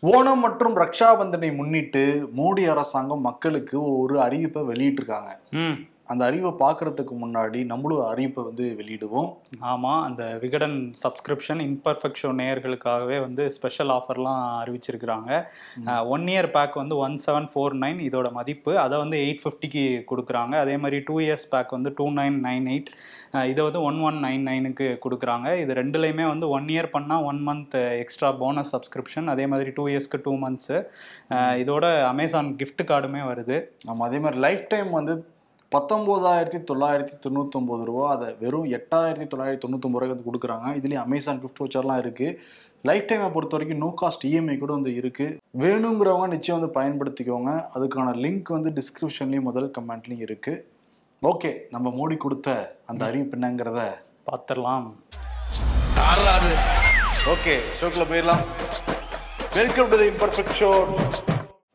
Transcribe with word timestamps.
ஓணம் 0.00 0.38
மற்றும் 0.38 0.76
ரக்ஷாபந்தனை 0.76 1.54
முன்னிட்டு 1.54 2.30
மோடி 2.36 2.68
அரசாங்கம் 2.68 3.20
மக்களுக்கு 3.20 3.98
ஒரு 3.98 4.18
அறிவிப்பை 4.20 4.62
வெளியிட்டிருக்காங்க. 4.62 5.30
அந்த 6.12 6.22
அறிவை 6.28 6.50
பார்க்கறதுக்கு 6.62 7.14
முன்னாடி 7.22 7.60
நம்மளும் 7.70 8.02
அறிவிப்பை 8.10 8.42
வந்து 8.48 8.64
வெளியிடுவோம். 8.80 9.28
ஆமாம் 9.72 10.02
அந்த 10.08 10.22
விகடன் 10.42 10.76
சப்ஸ்கிரிப்ஷன் 11.04 11.60
இம்பர்ஃபெக்ட் 11.68 12.20
ஷோ 12.22 12.30
நேயர்களுக்காகவே 12.40 13.18
வந்து 13.26 13.44
ஸ்பெஷல் 13.56 13.92
ஆஃபர்லாம் 13.96 14.42
அறிவிச்சிருக்கிறாங்க. 14.62 15.30
ஒன் 16.14 16.26
இயர் 16.34 16.50
பேக் 16.56 16.80
வந்து 16.82 16.96
ஒன் 17.06 17.16
செவன் 17.26 17.48
ஃபோர் 17.52 17.76
நைன் 17.84 18.00
இதோட 18.08 18.30
மதிப்பு. 18.38 18.74
அதை 18.84 18.96
வந்து 19.04 19.18
எயிட் 19.26 19.42
ஃபிஃப்டிக்கு 19.44 19.84
கொடுக்குறாங்க. 20.12 20.54
அதே 20.64 20.76
மாதிரி 20.84 21.00
டூ 21.10 21.18
இயர்ஸ் 21.26 21.48
பேக் 21.54 21.76
வந்து 21.78 21.92
டூ 22.00 22.08
நைன் 22.20 22.38
நைன் 22.48 22.68
எயிட் 22.74 22.90
இதை 23.52 23.62
வந்து 23.68 23.80
ஒன் 23.90 24.00
ஒன் 24.08 24.18
நைன் 24.26 24.44
நைனுக்கு 24.50 24.88
கொடுக்குறாங்க. 25.04 25.48
இது 25.62 25.72
ரெண்டுலேயுமே 25.82 26.26
வந்து 26.32 26.46
ஒன் 26.56 26.68
இயர் 26.74 26.92
பண்ணால் 26.96 27.24
one 27.30 27.40
month 27.48 27.78
extra 28.02 28.30
bonus 28.42 28.74
subscription 28.74 29.30
அதே 29.32 29.46
மாதிரி 29.52 29.72
டூ 29.78 29.86
இயர்ஸ்க்கு 29.92 30.24
டூ 30.26 30.34
மந்த்ஸு 30.44 30.78
இதோட 31.62 31.86
அமேசான் 32.12 32.50
gift 32.60 32.80
கார்டுமே 32.90 33.22
வருது. 33.30 33.56
நம்ம 33.88 34.04
அதே 34.08 34.20
மாதிரி 34.26 34.40
லைஃப் 34.46 34.64
டைம் 34.74 34.90
வந்து 35.00 35.14
பத்தொம்போதாயிரத்தி 35.74 36.58
தொள்ளாயிரத்தி 36.68 37.14
தொண்ணூத்தொம்பது 37.24 37.84
ரூபா 37.88 38.04
அதை 38.16 38.28
வெறும் 38.42 38.66
எட்டாயிரத்தி 38.76 39.26
தொள்ளாயிரத்தி 39.30 39.62
தொண்ணூத்தொம்பது 39.64 40.02
ரூபாய்க்கு 40.02 40.26
கொடுக்குறாங்க. 40.28 40.66
இதுலேயும் 40.78 41.04
அமேசான் 41.06 41.40
கிஃப்ட் 41.42 41.62
வச்சர்லாம் 41.62 42.00
இருக்குது 42.02 42.36
லைஃப் 42.88 43.08
டைமை 43.08 43.28
பொறுத்த 43.36 43.56
வரைக்கும் 43.56 43.82
நோ 43.84 43.88
காஸ்ட் 44.00 44.26
இஎம்ஐ 44.28 44.54
கூட 44.62 44.72
வந்து 44.78 44.92
இருக்குது 45.00 45.36
வேணுங்கிறவங்க 45.62 46.28
நிச்சயம் 46.34 46.58
வந்து 46.58 46.72
பயன்படுத்திக்கோங்க. 46.78 47.52
அதுக்கான 47.76 48.14
லிங்க் 48.24 48.54
வந்து 48.56 48.72
டிஸ்கிரிப்ஷன்லேயும் 48.78 49.48
முதல் 49.48 49.68
கமெண்ட்லேயும் 49.78 50.24
இருக்குது 50.28 50.62
ஓகே 51.32 51.52
நம்ம 51.74 51.92
மோடி 51.98 52.18
கொடுத்த 52.24 52.54
அந்த 52.92 53.02
அறிவிப்பு 53.08 53.36
என்னங்கிறத 53.38 53.80
பார்த்துடலாம். 54.28 54.86
ஓகே 57.34 57.56
ஷோக்குள்ள 57.80 58.06
போயிடலாம். 58.12 58.44
Welcome 59.58 59.90
to 59.94 59.98
the 60.02 60.08
imperfect 60.14 60.56
show 60.62 60.70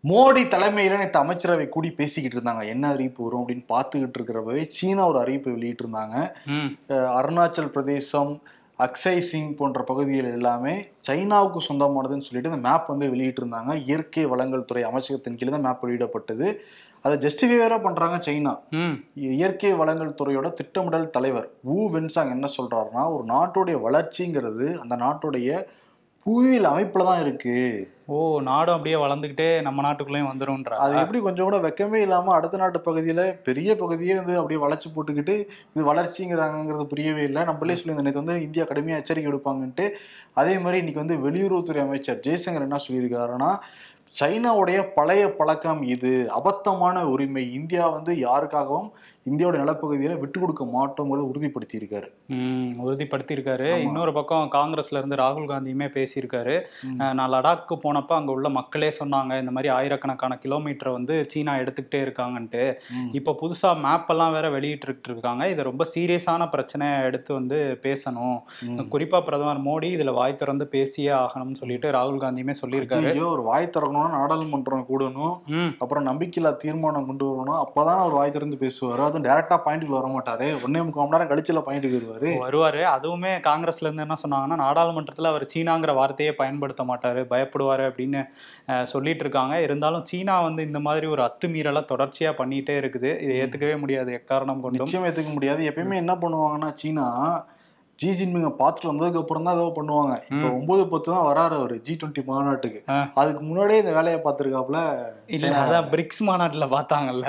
Modi 0.04 0.44
தலைமையில 0.54 0.98
நேற்று 0.98 1.20
அமைச்சரவை 1.20 1.66
கூடி 1.70 1.90
பேசிக்கிட்டு 1.92 2.38
இருந்தாங்க. 2.38 2.64
என்ன 2.74 2.86
அறிவிப்பு 2.94 3.22
வரும் 3.26 3.42
அப்படின்னு 3.42 3.66
பார்த்துக்கிட்டு 3.74 4.18
இருக்கிறப்பவே 4.20 4.64
சீனா 4.76 5.04
ஒரு 5.08 5.20
அறிவிப்பு 5.20 5.50
வெளியிட்டு 5.52 5.84
இருந்தாங்க 5.86 6.16
அருணாச்சல் 7.20 7.74
பிரதேசம் 7.76 8.32
அக்ஸை 8.80 9.18
சிங் 9.22 9.52
போன்ற 9.56 9.80
பகுதிகள் 9.84 10.36
எல்லாமே 10.38 10.74
சைனாவுக்கு 11.08 11.60
சொந்தமானதுன்னு 11.68 12.26
சொல்லிட்டு 12.28 12.52
இந்த 12.52 12.62
மேப் 12.68 12.88
வந்து 12.88 13.10
வெளியிட்டு 13.10 13.42
இருந்தாங்க 13.44 13.74
இயற்கை 13.88 14.24
வளங்கள் 14.26 14.66
துறை 14.66 14.84
அமைச்சகத்தின் 14.84 15.38
கீழே 15.40 15.52
தான் 15.52 15.68
மேப் 15.68 15.84
வெளியிடப்பட்டது. 15.86 16.48
அதை 17.06 17.16
ஜஸ்டிஃபைவரா 17.26 17.78
பண்றாங்க 17.84 18.18
சைனா. 18.26 18.54
இயற்கை 19.34 19.72
வளங்கள் 19.74 20.18
துறையோட 20.22 20.48
திட்டமிடல் 20.54 21.08
தலைவர் 21.10 21.48
வு 21.70 21.78
வென்சாங் 21.96 22.34
என்ன 22.36 22.50
சொல்றாருன்னா 22.58 23.04
ஒரு 23.16 23.24
நாட்டுடைய 23.34 23.78
வளர்ச்சிங்கிறது 23.88 24.68
அந்த 24.84 24.96
நாட்டுடைய 24.96 25.52
புவியியல் 26.26 26.68
அமைப்புல 26.72 27.06
தான் 27.10 27.22
இருக்கு. 27.24 27.56
ஓ 28.14 28.16
நாடும் 28.48 28.76
அப்படியே 28.76 28.96
வளர்ந்துக்கிட்டே 28.96 29.48
நம்ம 29.62 29.84
நாட்டுக்குள்ளேயும் 29.86 30.30
வந்துரும்ன்ற. 30.32 30.74
அது 30.84 30.94
எப்படி 31.02 31.20
கொஞ்சம் 31.20 31.48
கூட 31.48 31.58
வெக்கமே 31.66 32.00
இல்லாம 32.06 32.34
அடுத்த 32.34 32.58
நாட்டு 32.58 32.80
பகுதியில 32.88 33.22
பெரிய 33.48 33.76
பகுதியே 33.76 34.14
வந்து 34.20 34.34
அப்படியே 34.40 34.60
வளைச்சு 34.64 34.90
போட்டுக்கிட்டு 34.96 35.36
இது 35.74 35.84
வளர்ச்சிங்கிறாங்கிறது 35.92 36.86
புரியவே 36.94 37.24
இல்லை. 37.24 37.44
நம்மளே 37.44 37.76
சொல்லி 37.76 37.96
நேற்று 38.02 38.24
வந்து 38.24 38.42
இந்தியா 38.48 38.66
கடுமையா 38.66 39.00
எச்சரிக்கை 39.02 39.32
எடுப்பாங்கன்ட்டு. 39.32 39.88
அதே 40.34 40.58
மாதிரி 40.58 40.78
இன்னைக்கு 40.78 41.04
வந்து 41.04 41.18
வெளியுறவுத்துறை 41.28 41.82
அமைச்சர் 41.88 42.24
ஜெய்சங்கர் 42.28 42.68
என்ன 42.68 42.80
சொல்லியிருக்காருன்னா 42.88 43.52
சைனாவுடைய 44.20 44.80
பழைய 44.96 45.24
பழக்கம் 45.40 45.82
இது. 45.96 46.14
அபத்தமான 46.40 47.04
உரிமை. 47.14 47.44
இந்தியா 47.60 47.88
வந்து 47.90 48.14
யாருக்காகவும் 48.28 48.90
இந்தியாவோட 49.30 49.58
நிலப்பகுதியில 49.62 50.14
விட்டு 50.22 50.38
கொடுக்க 50.40 50.64
மாட்டோங்கிறத 50.76 51.24
உறுதிப்படுத்தி 51.32 51.76
இருக்காரு 51.80 52.08
ம் 52.36 52.70
உறுதிப்படுத்தியிருக்காரு. 52.86 53.68
இன்னொரு 53.88 54.12
பக்கம் 54.18 54.48
காங்கிரஸ்ல 54.56 55.00
இருந்து 55.00 55.20
ராகுல் 55.22 55.50
காந்தியுமே 55.52 55.88
பேசியிருக்காரு. 55.98 56.56
நான் 57.18 57.32
லடாக்கு 57.34 57.76
போனப்ப 57.84 58.16
அங்க 58.20 58.32
உள்ள 58.36 58.50
மக்களே 58.58 58.90
சொன்னாங்க 59.00 59.40
இந்த 59.42 59.52
மாதிரி 59.56 59.72
ஆயிரக்கணக்கான 59.78 60.38
கிலோமீட்டரை 60.46 60.94
வந்து 60.98 61.18
சீனா 61.34 61.54
எடுத்துக்கிட்டே 61.62 62.02
இருக்காங்கன்ட்டு. 62.06 62.64
இப்போ 63.20 63.34
புதுசா 63.42 63.72
மேப் 63.86 64.10
எல்லாம் 64.16 64.34
வேற 64.38 64.50
வெளியிட்டு 64.56 65.12
இருக்காங்க 65.12 65.50
இதை 65.54 65.66
ரொம்ப 65.70 65.86
சீரியஸான 65.94 66.50
பிரச்சனையை 66.56 66.98
எடுத்து 67.10 67.32
வந்து 67.40 67.60
பேசணும். 67.86 68.40
குறிப்பா 68.96 69.22
பிரதமர் 69.30 69.64
மோடி 69.70 69.92
இதுல 69.98 70.14
வாய் 70.20 70.40
திறந்து 70.42 70.68
பேசியே 70.76 71.14
ஆகணும்னு 71.22 71.62
சொல்லிட்டு 71.62 71.94
ராகுல் 71.98 72.22
காந்தியுமே 72.26 72.56
சொல்லியிருக்காரு. 72.64 73.16
ஒரு 73.36 73.46
வாய் 73.52 73.72
திறக்கணும்னா 73.78 74.12
நாடாளுமன்றம் 74.18 74.88
கூடணும். 74.92 75.38
அப்புறம் 75.84 76.10
நம்பிக்கையில்லா 76.12 76.54
தீர்மானம் 76.66 77.08
கொண்டு 77.12 77.26
வரணும். 77.32 77.62
அப்பதான் 77.66 78.04
அவர் 78.04 78.18
வாய் 78.20 78.36
திறந்து 78.38 78.58
பேசுவாரு? 78.66 79.10
அதுவும் 79.12 79.28
டேரக்டா 79.30 79.60
பாயிண்ட்டுக்கு 79.68 79.98
வர 79.98 80.10
மாட்டாரு. 80.16 80.50
ஒன்னே 80.66 80.82
முக்கால் 80.88 81.06
மணி 81.06 81.16
நேரம் 81.16 81.32
கழிச்சுல 81.32 81.62
பாயிண்ட்டுக்கு 81.68 82.02
வருவாரு. 82.02 82.30
வருவாரு. 82.46 82.82
அதுவுமே 82.96 83.34
காங்கிரஸ்ல 83.48 83.88
இருந்து 83.88 84.06
என்ன 84.08 84.16
சொன்னாங்கன்னா 84.24 84.58
நாடாளுமன்றத்துல 84.66 85.32
அவர் 85.34 85.46
சீனாங்கிற 85.54 85.94
வார்த்தையே 86.00 86.34
பயன்படுத்த 86.42 86.84
மாட்டாரு 86.90 87.24
பயப்படுவாரு 87.34 87.86
அப்படின்னு 87.90 88.22
சொல்லிட்டு 88.94 89.24
இருக்காங்க. 89.26 89.56
இருந்தாலும் 89.68 90.06
சீனா 90.12 90.36
வந்து 90.48 90.62
இந்த 90.70 90.80
மாதிரி 90.88 91.08
ஒரு 91.16 91.24
அத்துமீறலை 91.28 91.84
தொடர்ச்சியா 91.94 92.34
பண்ணிட்டே 92.42 92.76
இருக்குது. 92.82 93.10
இதை 93.24 93.36
ஏத்துக்கவே 93.42 93.78
முடியாது 93.84 94.12
எக்காரணம் 94.20 94.62
கொண்டும். 94.66 94.86
நிச்சயம் 94.86 95.08
ஏத்துக்க 95.10 95.32
முடியாது. 95.38 95.64
எப்பயுமே 95.72 95.98
என்ன 96.04 96.16
பண்ணுவாங்கன்னா 96.22 96.72
சீனா 96.82 97.08
ஜி 98.02 98.10
ஜின்பிங்க 98.20 98.50
பார்த்துட்டு 98.60 98.90
வந்ததுக்கு 98.90 99.22
அப்புறம் 99.22 99.46
தான் 99.48 99.58
ஏதோ 99.58 99.66
பண்ணுவாங்க. 99.78 100.14
இப்போ 100.32 100.48
ஒன்பது 100.58 100.84
பத்து 100.92 101.08
தான் 101.14 101.26
வராரு 101.30 101.56
அவரு 101.60 101.76
ஜி 101.88 101.94
டுவெண்ட்டி 102.02 102.22
மாநாட்டுக்கு. 102.30 102.80
அதுக்கு 103.22 103.42
முன்னாடியே 103.48 103.82
இந்த 103.84 103.94
வேலையை 103.98 104.20
பார்த்திருக்காப்ல 104.26 104.80
இல்ல 105.38 105.52
அதான் 105.64 105.90
பிரிக்ஸ் 105.94 106.22
மாநாட்டுல 106.30 106.66
பார்த்தாங்கல்ல. 106.76 107.28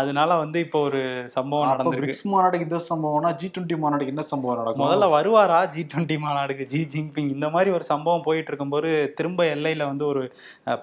அதனால 0.00 0.30
வந்து 0.42 0.58
இப்போ 0.66 0.78
ஒரு 0.88 1.00
சம்பவம் 1.36 1.68
நடந்திருக்கு. 1.70 2.02
பிரிக்ஸ் 2.04 2.24
மாநாட்டுக்கு 2.32 2.68
இந்த 2.68 2.80
சம்பவம்னா 2.90 3.32
ஜி 3.42 3.48
டுவெண்ட்டி 3.54 3.78
மாநாட்டுக்கு 3.84 4.14
என்ன 4.14 4.24
சம்பவம் 4.32 4.58
நடக்கும்? 4.60 4.84
முதல்ல 4.86 5.08
வருவாரா 5.16 5.60
ஜி 5.74 5.84
டுவெண்ட்டி 5.92 6.18
மாநாடுக்கு 6.24 6.66
ஜி 6.72 6.80
ஜின்பிங் 6.94 7.30
இந்த 7.36 7.48
மாதிரி 7.56 7.72
ஒரு 7.78 7.86
சம்பவம் 7.92 8.26
போயிட்டு 8.28 8.50
இருக்கும்போது 8.52 8.90
திரும்ப 9.20 9.46
எல்லையில 9.54 9.88
வந்து 9.92 10.06
ஒரு 10.12 10.24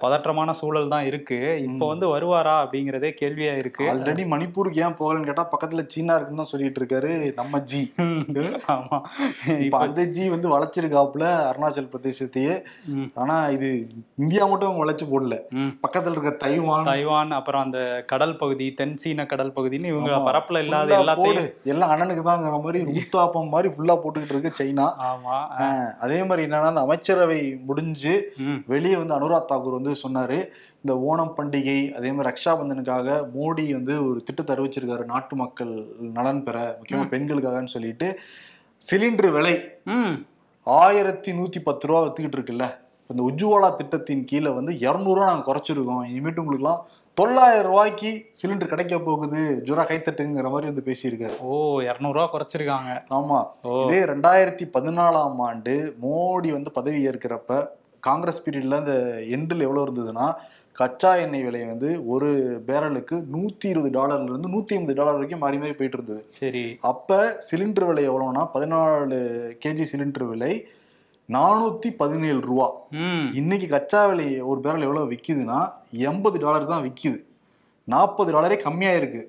பதற்றமான 0.04 0.56
சூழல் 0.62 0.92
தான் 0.94 1.08
இருக்கு. 1.10 1.40
இப்போ 1.68 1.84
வந்து 1.92 2.08
வருவாரா 2.14 2.56
அப்படிங்கிறதே 2.64 3.12
கேள்வியா 3.22 3.54
இருக்கு. 3.62 3.84
ஆல்ரெடி 3.92 4.26
மணிப்பூருக்கு 4.34 4.84
ஏன் 4.86 4.98
போகலன்னு 5.02 5.30
கேட்டா 5.30 5.46
பக்கத்துல 5.54 5.86
சீனா 5.94 6.16
இருக்குன்னு 6.18 6.42
தான் 6.42 6.52
சொல்லிட்டு 6.54 6.82
இருக்காரு 6.82 7.12
நம்ம 7.40 7.62
ஜி 7.72 7.82
ஆமா. 8.76 8.98
இப்ப 9.64 9.78
அந்த 9.78 10.04
ஜி 10.06 10.24
வந்து 10.28 10.48
வளைச்சிருக்காப்புல 10.54 11.24
அருணாச்சல் 11.48 11.90
பிரதேசத்தையே. 11.92 12.54
ஆனா 13.14 13.36
இது 13.48 13.68
இந்தியா 14.16 14.46
மட்டும் 14.46 14.80
வளைச்சு 14.82 15.06
போடல. 15.12 15.36
பக்கத்துல 15.84 16.14
இருக்க 16.16 16.32
தைவான். 16.44 16.84
தைவான் 16.84 17.30
அப்புறம் 17.30 17.62
அந்த 17.62 17.80
கடல் 18.06 18.36
பகுதி 18.36 18.66
தென் 18.74 18.96
சீன 18.96 19.26
கடல் 19.26 19.54
பகுதின்னு 19.56 19.92
இவங்க. 19.92 20.10
பரப்புல 20.28 20.62
இல்லாத 20.66 20.98
எல்லாத்தையும். 20.98 21.50
எல்லாம் 21.64 21.92
அண்ணனுக்கு 21.94 22.24
தாங்கிற 22.30 22.62
மாதிரி 22.66 22.80
ஊத்தாப்பம் 22.98 23.52
மாதிரி 23.54 23.68
ஃபுல்லா 23.74 23.96
போட்டுக்கிட்டு 24.02 24.36
இருக்கு 24.36 24.58
சைனா. 24.60 24.86
ஆமா. 25.10 25.36
அதே 25.98 26.18
மாதிரி 26.24 26.46
என்னன்னா 26.48 26.72
அந்த 26.72 26.80
அமைச்சரவை 26.80 27.40
முடிஞ்சு 27.64 28.14
வெளியே 28.66 28.96
வந்து 28.96 29.16
அனுராக் 29.18 29.50
தாக்கூர் 29.52 29.78
வந்து 29.80 29.94
சொன்னாரு. 30.04 30.38
இந்த 30.84 30.94
ஓணம் 31.08 31.34
பண்டிகை 31.36 31.76
அதே 31.92 32.12
மாதிரி 32.12 32.28
ரக்ஷாபந்தனுக்காக 32.28 33.08
மோடி 33.34 33.64
வந்து 33.72 33.94
ஒரு 34.08 34.22
திட்டத்தை 34.22 34.52
அறிவிச்சிருக்காரு. 34.56 35.04
நாட்டு 35.04 35.36
மக்கள் 35.36 35.72
நலன் 36.16 36.42
பெற 36.42 36.56
முக்கியமா 36.80 37.04
பெண்களுக்காகன்னு 37.12 37.74
சொல்லிட்டு. 37.74 38.08
சிலிண்டர் 38.90 39.30
விலை 39.30 39.64
ஆயிரத்தி 40.62 41.32
நூத்தி 41.32 41.58
பத்து 41.64 41.86
ரூபா 41.86 42.00
வித்துக்கிட்டு 42.02 42.38
இருக்குல்ல. 42.38 42.66
இந்த 43.06 43.22
உஜ்வாலா 43.30 43.74
திட்டத்தின் 43.74 44.24
கீழே 44.24 44.50
வந்து 44.50 44.72
இரநூறுவா 44.72 45.24
நாங்கள் 45.24 45.54
குறைச்சிருக்கோம். 45.54 46.06
இனிமேட்டு 46.08 46.42
உங்களுக்குலாம் 46.42 46.80
தொள்ளாயிரம் 47.14 47.64
ரூபாய்க்கு 47.64 48.30
சிலிண்டர் 48.30 48.66
கிடைக்க 48.66 48.98
போகுது. 48.98 49.62
ஜுரா 49.64 49.84
கைத்தட்டுங்கிற 49.84 50.50
மாதிரி 50.50 50.72
வந்து 50.72 50.84
பேசியிருக்காரு. 50.84 51.38
ஓ 51.38 51.80
இரநூறுவா 51.80 52.28
குறைச்சிருக்காங்க. 52.32 53.04
ஆமா. 53.10 53.46
ஓ. 53.62 53.86
இதே 53.86 54.02
ரெண்டாயிரத்தி 54.02 54.70
பதினாலாம் 54.72 55.36
ஆண்டு 55.38 55.96
மோடி 56.02 56.52
வந்து 56.52 56.70
பதவி 56.70 57.06
ஏற்கிறப்ப 57.06 57.66
காங்கிரஸ் 58.00 58.48
பீரியட்ல 58.48 58.78
இந்த 58.78 59.18
எண்டில் 59.30 59.60
எவ்வளவு 59.60 59.86
இருந்ததுன்னா 59.86 60.34
கச்சா 60.76 61.10
எண்ணெய் 61.16 61.44
விலை 61.44 61.60
வந்து 61.64 61.88
ஒரு 62.06 62.28
பேரலுக்கு 62.68 63.16
நூத்தி 63.32 63.66
இருபது 63.68 63.90
டாலர்ல 63.96 64.30
இருந்து 64.30 64.52
நூத்தி 64.54 64.72
ஐம்பது 64.76 64.96
டாலர் 64.98 65.16
வரைக்கும் 65.16 65.42
மாறி 65.44 65.58
மாறி 65.58 65.74
போயிட்டு 65.74 65.98
இருந்தது. 65.98 66.22
சரி. 66.38 66.62
அப்ப 66.82 67.10
சிலிண்டர் 67.48 67.88
விலை 67.88 68.04
எவ்வளவுனா 68.10 68.44
பதினாலு 68.54 69.18
கேஜி 69.62 69.86
சிலிண்டர் 69.92 70.26
விலை 70.30 70.52
நானூத்தி 71.28 71.90
பதினேழு 72.00 72.40
ரூபா. 72.46 72.68
ம். 73.02 73.26
இன்னைக்கு 73.34 73.68
கச்சா 73.68 74.00
விலை 74.06 74.28
ஒரு 74.50 74.60
பேரல் 74.60 74.86
எவ்வளவு 74.88 75.12
விக்குதுன்னா 75.12 75.60
எண்பது 76.08 76.38
டாலர் 76.38 76.72
தான் 76.72 76.84
விக்குது. 76.88 77.20
நாற்பது 77.88 78.30
டாலரே 78.32 78.56
கம்மியா 78.58 78.92
இருக்கு 78.94 79.22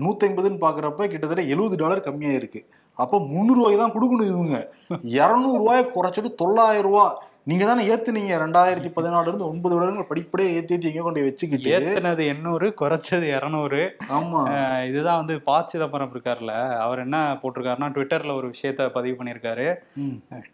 நூத்தி 0.00 0.26
ஐம்பதுன்னு 0.26 0.64
பாக்குறப்ப 0.64 1.06
கிட்டத்தட்ட 1.06 1.44
எழுபது 1.52 1.76
டாலர் 1.76 2.06
கம்மியா 2.08 2.32
இருக்கு 2.32 2.60
அப்ப 2.98 3.18
முந்நூறு 3.30 3.58
ரூபாய்க்கு 3.58 3.80
தான் 3.82 3.94
கொடுக்கணும் 3.94 4.30
இவங்க. 4.32 4.56
இருநூறு 5.16 5.58
ரூபாயை 5.58 5.84
குறைச்சிட்டு 5.94 6.30
தொள்ளாயிரம் 6.40 6.86
ரூபாய் 6.88 7.14
நீங்க 7.48 7.64
தானே 7.64 7.82
ஏத்துனீங்க. 7.88 8.32
ரெண்டாயிரத்தி 8.42 8.88
பதினாலுல 8.94 9.28
இருந்து 9.28 9.48
ஒன்பது 9.48 9.74
வருடங்கள் 9.74 10.08
படிப்படியே 10.08 10.54
ஏத்தி 10.54 10.74
ஏத்தி 10.74 10.88
எங்க 10.88 11.02
கொண்டு 11.02 11.22
வச்சுக்கிட்டு. 11.24 11.68
ஏத்துனது 11.74 12.22
எண்ணூறு 12.26 12.74
குறைச்சது 12.80 13.26
இரநூறு. 13.34 13.82
ஆமா. 14.16 14.40
இதுதான் 14.88 15.16
வந்து 15.16 15.40
ப 15.40 15.58
சிதம்பரம் 15.66 16.12
இருக்கார்ல 16.14 16.54
அவர் 16.76 16.98
என்ன 16.98 17.18
போட்டிருக்காருன்னா 17.42 17.88
ட்விட்டர்ல 17.96 18.34
ஒரு 18.34 18.50
விஷயத்த 18.54 18.88
பதிவு 18.88 19.16
பண்ணியிருக்காரு. 19.18 19.66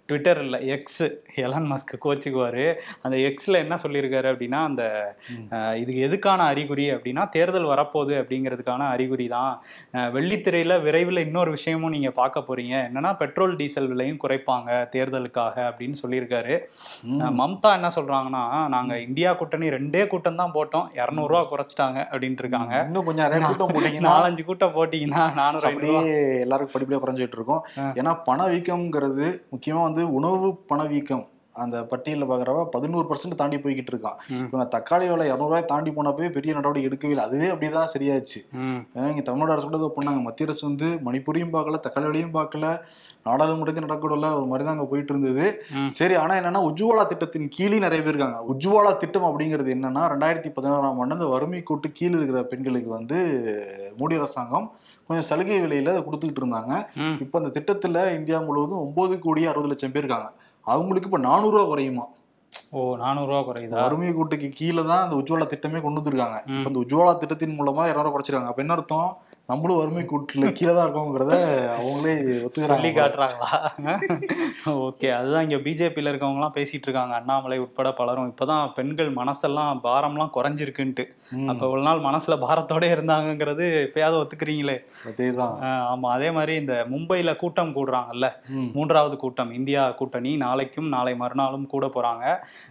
ட்விட்டர் 0.07 0.41
இல்லை 0.43 0.61
எக்ஸ் 0.67 1.03
எலன் 1.45 1.71
மஸ்க் 1.73 1.95
கோச்சுக்குவாரு. 2.05 2.67
அந்த 3.03 3.17
எக்ஸ்ல 3.29 3.63
என்ன 3.63 3.79
சொல்லியிருக்காரு 3.83 4.31
அப்படின்னா 4.35 4.61
அந்த 4.71 4.85
இதுக்கு 5.77 6.03
எதுக்கான 6.09 6.47
அறிகுறி 6.53 6.91
அப்படின்னா 6.91 7.29
தேர்தல் 7.29 7.71
வரப்போகுது 7.73 8.15
அப்படிங்கிறதுக்கான 8.23 8.91
அறிகுறி 8.97 9.29
தான். 9.29 9.65
வெள்ளித்திரையில 10.19 10.83
விரைவில் 10.83 11.25
இன்னொரு 11.27 11.51
விஷயமும் 11.51 11.97
நீங்க 11.97 12.11
பார்க்க 12.21 12.47
போறீங்க. 12.51 12.77
என்னன்னா 12.91 13.17
பெட்ரோல் 13.17 13.57
டீசல் 13.57 13.91
விலையும் 13.95 14.23
குறைப்பாங்க 14.27 14.71
தேர்தலுக்காக 14.97 15.57
அப்படின்னு 15.71 15.99
சொல்லியிருக்காரு. 16.05 16.57
மம்தா 17.41 17.71
என்ன 17.79 17.89
சொல்றாங்கன்னா 17.97 18.43
நாங்க 18.75 18.93
இந்தியா 19.07 19.33
கூட்டணி 19.41 19.69
ரெண்டே 19.77 20.05
கூட்டம் 20.13 20.41
தான் 20.43 20.55
போட்டோம். 20.57 20.87
இரநூறுவா 21.01 21.43
குறைச்சிட்டாங்க 21.53 21.99
அப்படின்ட்டு 22.13 22.45
இருக்காங்க. 22.45 22.75
இன்னும் 22.89 23.09
கொஞ்சம் 23.09 23.27
நிறைய 23.27 23.43
கூட்டம் 23.49 23.75
போட்டீங்கன்னா 23.75 24.15
நாலஞ்சு 24.15 24.45
கூட்டம் 24.51 24.77
போட்டீங்கன்னா 24.79 25.25
நானூறு 25.41 25.69
அப்படியே 25.71 26.01
எல்லாருக்கும் 26.47 26.77
படிப்படியாக 26.77 27.05
குறைஞ்சிட்டு 27.05 27.39
இருக்கும். 27.41 27.63
ஏன்னா 28.01 28.15
பணவீக்கம்ங்கிறது 28.31 29.29
முக்கியமா 29.55 29.83
வந்து 29.89 30.05
உணவு 30.21 30.51
பணவீக்கம். 30.73 31.27
அந்த 31.63 31.79
பட்டியலில் 31.89 32.29
பார்க்குறப்ப 32.29 32.61
பதினோரு 32.75 33.07
பர்சன்ட் 33.09 33.39
தாண்டி 33.41 33.57
போய்கிட்டு 33.65 33.93
இருக்கான். 33.93 34.21
இவங்க 34.51 34.65
தக்காளி 34.75 35.07
விலை 35.11 35.25
இரநூறுவாய் 35.31 35.71
தாண்டி 35.73 35.91
போனப்பவே 35.97 36.29
பெரிய 36.37 36.53
நடவடிக்கை 36.59 36.89
எடுக்கவே 36.89 37.13
இல்லை. 37.15 37.27
அதுவே 37.29 37.49
அப்படிதான் 37.55 37.93
சரியாச்சு 37.95 38.41
இங்க 39.11 39.25
தமிழ்நாடு 39.27 39.55
அரசு 39.55 39.69
கூட 39.69 39.91
பண்ணாங்க. 39.97 40.23
மத்திய 40.27 40.49
அரசு 40.49 40.65
வந்து 40.69 40.89
மணிப்பூரையும் 41.09 41.53
பார்க்கல 41.57 41.81
தக்காளி 41.87 42.09
விலையும் 42.11 42.37
பார்க்கல. 42.39 42.71
நாடாளுமன்றத்தையும் 43.29 43.87
நடக்கூடல 43.89 44.31
ஒரு 44.39 44.47
மாதிரி 44.51 44.65
தான் 44.67 44.75
அங்கே 44.77 44.87
போயிட்டு 44.93 45.13
இருந்தது. 45.15 45.45
சரி 45.99 46.15
ஆனா 46.23 46.33
என்னன்னா 46.41 46.63
உஜ்வாலா 46.69 47.05
திட்டத்தின் 47.11 47.49
கீழே 47.57 47.81
நிறைய 47.87 48.01
பேர் 48.05 48.15
இருக்காங்க. 48.15 48.41
உஜ்வாலா 48.53 48.93
திட்டம் 49.03 49.29
அப்படிங்கிறது 49.31 49.71
என்னன்னா 49.77 50.05
ரெண்டாயிரத்தி 50.13 50.53
பதினாறாம் 50.57 51.01
ஆண்டு 51.03 51.19
இந்த 51.19 51.29
வறுமை 51.35 51.61
கோட்டு 51.71 51.91
கீழே 51.99 52.15
இருக்கிற 52.21 52.43
பெண்களுக்கு 52.53 52.91
வந்து 52.99 53.19
மோடி 54.01 54.17
அரசாங்கம் 54.21 54.67
கொஞ்சம் 55.07 55.29
சலுகை 55.29 55.61
விலையில 55.63 55.93
அதை 55.95 56.03
கொடுத்துக்கிட்டு 56.07 56.43
இருந்தாங்க. 56.43 56.73
இப்போ 57.25 57.37
அந்த 57.43 57.53
திட்டத்துல 57.59 58.05
இந்தியா 58.19 58.41
முழுவதும் 58.49 58.83
ஒன்பது 58.87 59.15
கோடி 59.27 59.45
அறுபது 59.53 59.71
லட்சம் 59.73 59.95
பேர் 59.95 60.05
இருக்காங்க. 60.05 60.29
அவங்களுக்கு 60.67 61.09
இப்போ 61.09 61.21
நானூறுரூவா 61.29 61.65
குறையுமா? 61.71 62.05
ஓ 62.77 62.81
நானூறுரூவா 63.03 63.41
குறையுதா? 63.47 63.77
வறுமை 63.85 64.11
கூட்டுக்கு 64.17 64.49
கீழே 64.59 64.83
தான் 64.91 65.03
அந்த 65.05 65.15
உஜ்வாலா 65.21 65.47
திட்டமே 65.53 65.81
கொண்டு 65.85 66.01
வந்திருக்காங்க. 66.01 66.39
இப்போ 66.57 66.69
இந்த 66.73 66.81
உஜ்வாலா 66.85 67.13
திட்டத்தின் 67.23 67.57
மூலமா 67.59 67.85
இரநூறுவா 67.91 68.13
குறைச்சிருக்காங்க. 68.15 68.53
அப்ப 68.53 68.63
என்ன 68.65 68.77
அர்த்தம்? 68.79 69.11
நம்மளும் 69.53 69.81
வறுமை 69.81 70.05
கூட்டுல 70.05 70.53
கீழே 70.53 70.75
தான் 70.75 70.87
இருக்கோங்கிறத 70.87 71.33
அவங்களே 71.75 72.15
சொல்லி 72.17 72.45
ஒத்துக்கிறாங்க 72.45 72.91
காட்டுறாங்களா? 72.99 73.51
ஓகே 74.85 75.09
அதுதான் 75.13 75.45
இங்க 75.45 75.59
பிஜேபியில 75.67 76.13
இருக்கவங்கலாம் 76.13 76.57
பேசிட்டு 76.57 76.87
இருக்காங்க. 76.87 77.15
அண்ணாமலை 77.15 77.59
உட்பட 77.59 77.93
பலரும். 77.93 78.29
இப்பதான் 78.29 78.73
பெண்கள் 78.75 79.11
மனசெல்லாம் 79.15 79.81
பாரம்லாம் 79.85 80.33
குறைஞ்சிருக்குன்ட்டு. 80.37 81.05
அப்ப 81.47 81.63
இவ்வளவு 81.67 81.87
நாள் 81.89 82.05
மனசுல 82.07 82.37
பாரத்தோட 82.45 82.85
இருந்தாங்கங்கிறது 82.93 83.67
இப்பயாவது 83.87 84.19
ஒத்துக்கிறீங்களே? 84.23 84.77
அதேதான். 85.09 85.55
ஆஹ் 85.63 85.85
ஆமா 85.93 86.11
அதே 86.17 86.31
மாதிரி 86.31 86.55
இந்த 86.55 86.87
மும்பைல 86.91 87.37
கூட்டம் 87.37 87.75
கூடுறாங்கல்ல. 87.77 88.27
மூன்றாவது 88.75 89.17
கூட்டம் 89.17 89.53
இந்தியா 89.53 89.91
கூட்டணி. 89.93 90.37
நாளைக்கும் 90.37 90.89
நாளை 90.89 91.15
மறுநாளும் 91.17 91.67
கூட 91.67 91.87
போறாங்க. 91.97 92.25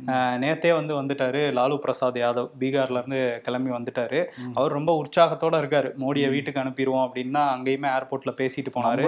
ஆஹ் 0.08 0.38
நேத்தே 0.44 0.74
வந்து 0.74 0.94
வந்துட்டாரு 1.02 1.44
லாலு 1.58 1.78
பிரசாத் 1.78 2.18
யாதவ். 2.18 2.50
பீகார்ல 2.60 3.00
இருந்து 3.00 3.22
கிளம்பி 3.44 3.70
வந்துட்டாரு. 3.70 4.20
அவர் 4.54 4.72
ரொம்ப 4.72 4.92
உற்சாகத்தோட 5.02 5.56
இருக்காரு. 5.62 5.90
மோடியை 6.04 6.30
வீட்டுக்கு 6.30 6.60
அனுப்பிடுவோம் 6.72 7.06
அப்படின்னு 7.06 7.36
தான் 7.38 7.52
அங்கேயுமே 7.54 7.88
ஏர்போர்ட்ல 7.96 8.32
பேசிட்டு 8.42 8.70
போனாரு. 8.76 9.02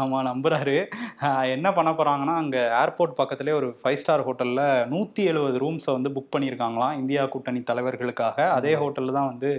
ஆமா 0.00 0.18
நம்புறாரு. 0.28 0.76
என்ன 1.54 1.68
பண்ண 1.78 1.90
போறாங்கன்னா 1.98 2.34
அங்க 2.42 2.58
ஏர்போர்ட் 2.80 3.16
பக்கத்துலேயே 3.20 3.56
ஒரு 3.60 3.68
ஃபைவ் 3.80 3.98
ஸ்டார் 4.02 4.24
ஹோட்டல்ல 4.26 4.62
நூத்தி 4.92 5.22
எழுபது 5.30 5.56
ரூம்ஸை 5.62 5.92
வந்து 5.96 6.10
புக் 6.16 6.30
பண்ணியிருக்காங்களாம் 6.34 6.94
இந்தியா 7.00 7.22
கூட்டணி 7.32 7.60
தலைவர்களுக்காக. 7.70 8.36
அதே 8.58 8.72
ஹோட்டல்ல 8.82 9.14
தான் 9.18 9.28
வந்து 9.32 9.50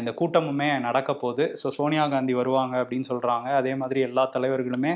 இந்த 0.00 0.10
கூட்டமுமே 0.20 0.68
நடக்க 0.86 1.10
போகுது. 1.22 1.44
ஸோ 1.60 1.68
சோனியா 1.78 2.04
காந்தி 2.14 2.34
வருவாங்க 2.40 2.74
அப்படின்னு 2.82 3.08
சொல்றாங்க. 3.10 3.48
அதே 3.60 3.72
மாதிரி 3.82 4.00
எல்லா 4.08 4.24
தலைவர்களுமே 4.36 4.92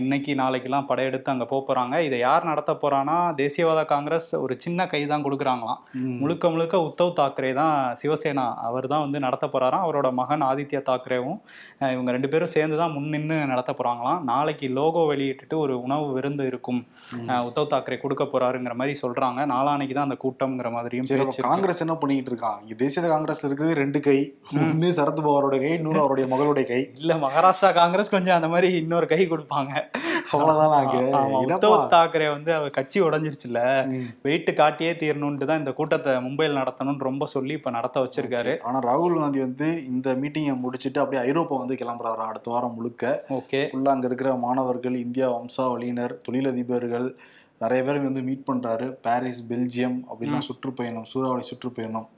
இன்னைக்கு 0.00 0.34
நாளைக்கெல்லாம் 0.42 0.88
படையெடுத்து 0.90 1.32
அங்க 1.34 1.46
போக 1.52 1.62
போறாங்க. 1.70 1.94
இதை 2.08 2.18
யார் 2.26 2.48
நடத்த 2.50 2.72
போறான்னா 2.84 3.18
தேசியவாத 3.42 3.80
காங்கிரஸ் 3.94 4.30
ஒரு 4.44 4.56
சின்ன 4.66 4.86
கை 4.94 5.02
தான் 5.14 5.26
கொடுக்குறாங்களாம். 5.28 5.80
முழுக்க 6.22 6.44
முழுக்க 6.56 6.76
உத்தவ் 6.88 7.16
தாக்கரே 7.20 7.52
தான் 7.62 7.76
சிவசேனா 8.02 8.46
அவர் 8.68 8.86
தான் 8.94 9.04
வந்து 9.06 9.18
நடத்த 9.26 9.46
போறாராம். 9.54 9.84
அவரோட 9.86 10.08
மகன் 10.20 10.44
ஆதித்யா 10.50 10.77
தாக்கரேவும் 10.86 11.38
அஹ் 11.80 11.92
இவங்க 11.92 12.10
ரெண்டு 12.10 12.28
பேரும் 12.28 12.48
சேர்ந்து 12.48 12.76
தான் 12.76 12.92
முன் 12.92 13.08
நின்று 13.08 13.46
நடத்த 13.46 13.74
போறாங்களாம். 13.78 14.20
நாளைக்கு 14.22 14.68
லோகோ 14.68 15.14
வெளியிட்டுட்டு 15.14 15.56
ஒரு 15.56 15.82
உணவு 15.82 16.12
விருந்து 16.12 16.46
இருக்கும். 16.46 16.80
உத்தவ் 17.46 17.70
தாக்கரே 17.72 17.98
கொடுக்க 17.98 18.24
போறாருங்கிற 18.24 18.74
மாதிரி 18.74 18.98
சொல்றாங்க. 19.02 19.46
நாளானைக்கு 19.54 19.94
தான் 19.94 20.08
அந்த 20.10 20.18
கூட்டம்ங்கிற 20.24 20.70
மாதிரியும். 20.70 21.06
காங்கிரஸ் 21.48 21.80
என்ன 21.80 21.94
பண்ணிட்டு 21.94 22.32
இருக்கான் 22.32 22.60
இங்க 22.62 22.74
தேசிய 22.74 23.06
காங்கிரஸ்ல 23.06 23.44
இருக்கிறது 23.44 23.74
ரெண்டு 23.74 24.00
கை. 24.00 24.18
ஒன்னு 24.54 24.90
சரத்பவாரோட 24.90 25.58
கை 25.60 25.72
இன்னொரு 25.72 26.00
அவருடைய 26.00 26.26
மகளுடைய 26.34 26.66
கை. 26.66 26.80
இல்ல 26.96 27.14
மகாராஷ்டிரா 27.14 27.72
காங்கிரஸ் 27.72 28.10
கொஞ்சம் 28.10 28.34
அந்த 28.34 28.48
மாதிரி 28.48 28.72
இன்னொரு 28.76 29.06
கை 29.06 29.26
கொடுப்பாங்க. 29.30 29.72
அவ்வளவுதான் 30.34 30.74
உத்தவ் 31.44 31.76
தாக்கரே 31.92 32.26
வந்து 32.30 32.50
அவர் 32.54 32.70
கட்சி 32.70 32.98
உடைஞ்சிருச்சுல 33.02 33.60
ம். 33.90 34.08
வெயிட் 34.22 34.50
காட்டியே 34.58 34.92
தீரணும்ட்டு 34.96 35.44
தான் 35.44 35.58
இந்த 35.58 35.72
கூட்டத்தை 35.72 36.12
மும்பையில் 36.18 36.58
நடத்தணும்னு 36.58 36.98
ரொம்ப 37.00 37.26
சொல்லி 37.26 37.52
இப்ப 37.52 37.70
நடத்த 37.70 38.00
வச்சிருக்காரு. 38.00 38.52
ஆனா 38.62 38.78
ராகுல் 38.80 39.18
காந்தி 39.18 39.40
வந்து 39.40 39.68
இந்த 39.86 40.14
மீட்டிங்கை 40.14 40.54
முடிச்சிட்டு 40.56 41.00
அப்படியே 41.00 41.22
ஐரோப்பா 41.22 41.56
வந்து 41.56 41.74
கிளம்புறாராம் 41.74 42.32
அடுத்த 42.32 42.50
வாரம் 42.50 42.74
முழுக்க? 42.74 43.04
ஓகே. 43.30 43.62
ஃபுல்லா 43.70 43.88
அங்க 43.88 44.06
இருக்கிற 44.06 44.36
மாணவர்கள் 44.36 44.96
இந்தியா 44.98 45.28
வம்சாவளியினர் 45.30 46.14
தொழிலதிபர்கள் 46.26 47.08
நிறைய 47.60 47.82
பேர் 47.82 48.04
வந்து 48.04 48.22
மீட் 48.22 48.48
பண்றாரு. 48.48 48.86
பாரிஸ் 49.02 49.42
பெல்ஜியம் 49.48 49.98
அப்படின்னா 50.10 50.40
சுற்றுப்பயணம் 50.48 51.08
சூறாவளி 51.12 51.42
சுற்றுப்பயணம். 51.42 52.08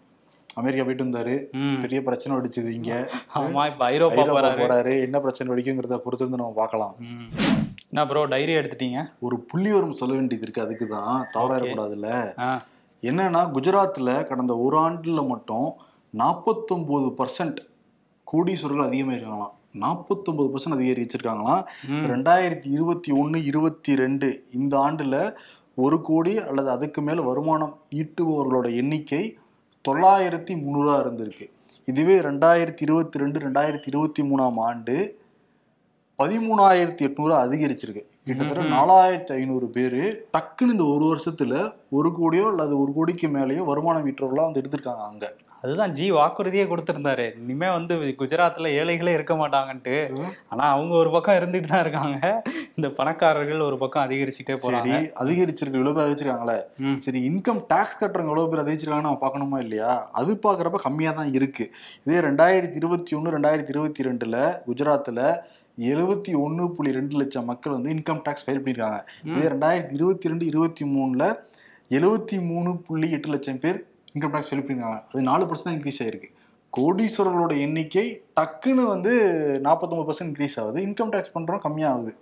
அமெரிக்கா 0.56 0.84
போயிட்டு 0.84 1.06
வந்தாரு. 1.06 1.34
பெரிய 1.82 1.98
பிரச்சனை 2.02 2.32
வெடிச்சது 2.36 2.70
இங்க. 2.70 2.92
ஐரோப்பா 4.16 4.22
போறாரு. 4.60 4.94
என்ன 5.06 5.20
பிரச்சனை 5.20 5.48
வெடிக்குங்கிறத 5.52 5.98
பொறுத்து 5.98 6.26
வந்து 6.26 6.42
நம்ம 6.42 6.54
பார்க்கலாம். 6.56 6.94
என்ன 7.92 8.06
ப்ரோ 8.06 8.24
டைரி 8.24 8.54
எடுத்துட்டீங்க? 8.54 9.08
ஒரு 9.20 9.46
புள்ளிவரம் 9.52 9.92
சொல்ல 9.92 10.14
வேண்டியது 10.14 10.44
இருக்கு. 10.46 10.62
அதுக்கு 10.62 10.86
தான் 10.88 11.28
தவறாயிடக்கூடாதுல்ல 11.34 12.08
என்னன்னா 13.02 13.50
குஜராத்ல 13.50 14.26
கடந்த 14.26 14.58
ஒரு 14.58 14.78
ஆண்டுல 14.78 15.26
மட்டும் 15.26 15.74
நாற்பத்தொன்பது 16.10 17.06
பர்சன்ட் 17.06 17.58
கோடீஸ்வரர்கள் 18.32 18.88
அதிகமாயிருக்காங்களாம். 18.88 19.54
நாற்பத்தொன்பது 19.72 20.48
பர்சன்ட் 20.54 20.76
அதிகரிச்சிருக்காங்களாம். 20.78 21.62
ம். 21.88 22.04
ரெண்டாயிரத்தி 22.04 22.68
இருபத்தி 22.70 23.12
ஒன்று 23.12 23.44
இருபத்தி 23.44 23.94
ரெண்டு 23.94 24.44
இந்த 24.52 24.78
ஆண்டுல 24.78 25.34
ஒரு 25.74 26.02
கோடி 26.02 26.38
அல்லது 26.38 26.70
அதுக்கு 26.70 27.02
மேல 27.02 27.20
வருமானம் 27.20 27.78
ஈட்டுபவர்களோட 27.90 28.76
எண்ணிக்கை 28.76 29.36
தொள்ளாயிரத்தி 29.88 30.54
முந்நூறா 30.62 30.96
இருந்திருக்கு. 31.04 31.50
இதுவே 31.84 32.18
ரெண்டாயிரத்தி 32.18 32.80
இருபத்தி 32.80 33.18
ரெண்டு 33.18 33.38
ரெண்டாயிரத்தி 33.40 33.86
இருபத்தி 33.86 34.22
மூணாம் 34.22 34.56
ஆண்டு 34.56 35.18
பதிமூணாயிரத்தி 36.20 37.02
எட்நூறு 37.06 37.34
அதிகரிச்சிருக்கு. 37.42 38.02
கிட்டத்தட்ட. 38.28 38.64
நாலாயிரத்தி 38.76 39.32
ஐநூறு 39.32 39.66
பேரு 39.66 40.02
டக்குன்னு 40.34 40.74
இந்த 40.74 40.84
ஒரு 40.94 41.04
வருஷத்துல 41.10 41.52
ஒரு 41.98 42.08
கோடியோ 42.18 42.46
அல்லது 42.52 42.74
ஒரு 42.82 42.92
கோடிக்கு 42.96 43.28
மேலேயோ 43.28 43.62
வருமானம் 43.70 44.08
ஈட்டுறவர்களா 44.08 44.48
வந்து 44.48 44.62
எடுத்திருக்காங்க 44.62 45.04
அங்க. 45.12 45.26
அதுதான் 45.62 45.92
ஜி 45.96 46.12
வாக்குறுதியே 46.12 46.62
கொடுத்திருந்தாரு. 46.68 47.24
இனிமே 47.40 47.68
வந்து 47.70 47.94
குஜராத்ல 48.20 48.68
ஏழைகளே 48.80 49.12
இருக்க 49.16 49.34
மாட்டாங்கன்ட்டு. 49.34 49.96
ஆனா 50.48 50.64
அவங்க 50.74 50.94
ஒரு 50.94 51.10
பக்கம் 51.10 51.38
இருந்துட்டு 51.40 51.70
தான் 51.72 51.82
இருக்காங்க. 51.84 52.18
இந்த 52.76 52.88
பணக்காரர்கள் 52.98 53.66
ஒரு 53.66 53.78
பக்கம் 53.78 54.04
அதிகரிச்சுட்டே 54.06 54.56
போறாங்க. 54.62 54.94
அதிகரிச்சிருக்கு 55.22 55.80
இவ்வளவு 55.80 55.96
பேர் 55.96 56.04
அதிகரிச்சிருக்காங்களே. 56.06 56.58
சரி 57.04 57.20
இன்கம் 57.30 57.60
டாக்ஸ் 57.72 58.00
கட்டுறவங்க 58.00 58.32
எவ்வளவு 58.34 58.50
பேர் 58.52 58.62
அதிகரிச்சிருக்காங்கன்னு 58.64 59.08
நம்ம 59.08 59.22
பார்க்கணுமா 59.26 59.60
இல்லையா? 59.66 60.10
அது 60.20 60.40
பார்க்குறப்ப 60.46 60.80
கம்மியா 60.86 61.12
தான் 61.20 61.32
இருக்கு. 61.38 61.66
இதே 62.06 62.20
ரெண்டாயிரத்தி 62.28 62.78
இருபத்தி 62.82 63.16
ஒன்று 63.16 63.36
ரெண்டாயிரத்தி 63.38 63.74
இருபத்தி 63.76 64.08
ரெண்டுல 64.10 64.36
குஜராத்ல 64.68 65.22
எழுபத்தி 65.88 66.32
ஒன்று 66.44 66.64
புள்ளி 66.76 66.90
ரெண்டு 66.96 67.14
லட்சம் 67.20 67.46
மக்கள் 67.50 67.74
வந்து 67.74 67.92
இன்கம் 67.94 68.22
டாக்ஸ் 68.24 68.44
ஃபைல் 68.46 68.62
பண்ணியிருக்காங்க 68.64 68.98
இதே 69.28 69.44
ரெண்டாயிரத்தி 69.52 69.94
இருபத்தி 69.98 70.30
ரெண்டு 70.32 70.44
இருபத்தி 70.46 70.84
மூணுல 70.94 71.24
எழுபத்தி 71.90 72.36
மூணு 72.48 72.70
புள்ளி 72.86 73.08
எட்டு 73.16 73.28
லட்சம் 73.34 73.60
பேர் 73.62 73.78
இன்கம் 74.14 74.34
டாக்ஸ் 74.34 74.50
ஃபைல் 74.50 74.62
பண்ணியிருக்காங்க 74.62 75.00
அது 75.10 75.22
நாலு 75.30 75.44
பர்சன்ட் 75.44 75.68
தான் 75.68 75.76
இன்க்ரீஸ் 75.78 76.00
ஆயிருக்கு. 76.04 76.30
கோடீஸ்வரர்களோட 76.72 77.52
எண்ணிக்கை 77.66 78.04
டக்குன்னு 78.40 78.82
வந்து 78.94 79.12
நாற்பத்தொம்பது 79.66 80.08
பர்சன்ட் 80.08 80.30
இன்க்ரீஸ் 80.30 80.58
ஆகுது. 80.62 80.80
இன்கம் 80.88 81.12
டாக்ஸ் 81.14 81.34
பண்றோம் 81.36 81.62
கம்மியாகுது. 81.64 82.12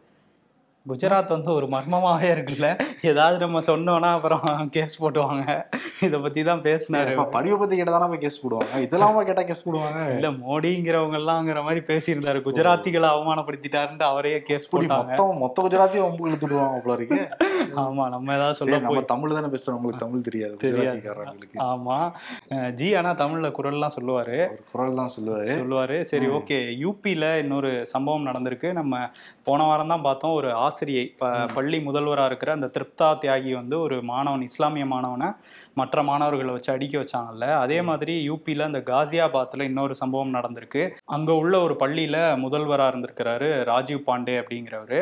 குஜராத் 0.89 1.29
வந்து 1.29 1.53
ஒரு 1.53 1.67
மர்மமாவே 1.67 2.29
இருக்குல்ல. 2.35 2.81
ஏதாவது 3.03 3.39
நம்ம 3.39 3.61
சொன்னோம்னா 3.61 4.11
அப்புறம் 4.11 4.69
கேஸ் 4.71 5.05
போட்டுவாங்க. 5.05 5.65
இத 6.01 6.19
பத்தி 6.19 6.43
தான் 6.43 6.63
பேசினாரு. 6.63 7.31
படிவை 7.31 7.59
பத்தி 7.59 7.77
கேட்டா 7.77 7.99
தானே 7.99 8.19
கேஸ் 8.19 8.47
போடுவாங்க? 8.47 8.75
இதெல்லாமா 8.77 9.21
கேட்டா 9.21 9.43
கேஸ் 9.43 9.69
போடுவாங்க? 9.69 10.15
இல்ல 10.15 10.31
மோடிங்கிறவங்க 10.31 11.19
எல்லாம்ங்கிற 11.19 11.63
மாதிரி 11.63 11.81
பேசியிருந்தாரு. 11.81 12.41
குஜராத்திகளை 12.41 13.09
அவமானப்படுத்திட்டாருன்ட்டு 13.09 14.03
அவரையே 14.03 14.41
கேஸ் 14.41 14.77
போட்டாங்க. 14.77 14.87
மொத்தம் 14.87 15.39
மொத்த 15.39 15.63
குஜராத்தையும் 15.63 16.09
ஒம்பு 16.09 16.29
இழுத்துடுவாங்க 16.29 16.79
போல 16.79 16.93
இருக்கு. 16.93 17.29
ஆமா 17.77 18.09
நம்ம 18.09 18.35
ஏதாவது 18.35 18.55
சொல்ல 18.55 18.79
நம்ம 18.79 19.01
தமிழ் 19.01 19.33
தானே 19.33 19.47
பேசுறோம். 19.47 19.71
உங்களுக்கு 19.71 20.05
தமிழ் 20.07 20.21
தெரியாது 20.21 20.57
தெரியாது. 20.57 20.99
குஜராத்திக்காரங்களுக்கு 20.99 21.59
ஆமா. 21.59 22.13
அஹ் 22.49 22.73
ஜி 22.73 22.95
ஆனா 22.95 23.11
தமிழ்ல 23.11 23.53
குரல்லாம் 23.59 23.97
சொல்லுவாரு. 24.01 24.49
குரல் 24.73 24.95
தான் 24.95 25.11
சொல்லுவாரு. 25.21 25.53
சொல்லுவாரு. 25.61 26.01
சரி 26.01 26.27
ஓகே. 26.27 26.59
யூபியில 26.85 27.39
இன்னொரு 27.39 27.87
சம்பவம் 27.87 28.27
நடந்திருக்கு. 28.27 28.73
நம்ம 28.73 29.09
போன 29.43 29.65
வாரம் 29.65 29.87
தான் 29.87 30.03
பார்த்தோம். 30.03 30.33
ஒரு 30.33 30.53
ஆசிரியை 30.79 31.05
ப- 31.19 31.47
பள்ளி 31.55 31.79
முதல்வரா 31.79 32.25
இருக்கிற 32.25 32.53
அந்த 32.53 32.67
திருப்தா 32.67 33.09
தியாகி 33.23 33.53
வந்து 33.53 33.81
ஒரு 33.81 34.03
மாணவன் 34.03 34.43
இஸ்லாமிய 34.43 34.85
மாணவனை 34.87 35.29
மற்ற 35.75 36.03
மாணவர்களை 36.03 36.53
வச்சு 36.53 36.73
அடிக்க 36.73 36.95
வச்சாங்கல்ல. 36.99 37.47
அதே 37.57 37.83
மாதிரி 37.83 38.31
யூபியில 38.31 38.61
அந்த 38.61 38.83
காசியாபாத்ல 38.87 39.63
இன்னொரு 39.63 39.95
சம்பவம் 39.95 40.35
நடந்திருக்கு. 40.35 40.83
அங்க 41.05 41.35
உள்ள 41.35 41.61
ஒரு 41.61 41.77
பள்ளியில 41.81 42.17
முதல்வரா 42.45 42.87
இருந்திருக்கிறாரு 42.91 43.65
ராஜீவ் 43.65 44.07
பாண்டே 44.07 44.37
அப்படிங்கிறவரு. 44.41 45.01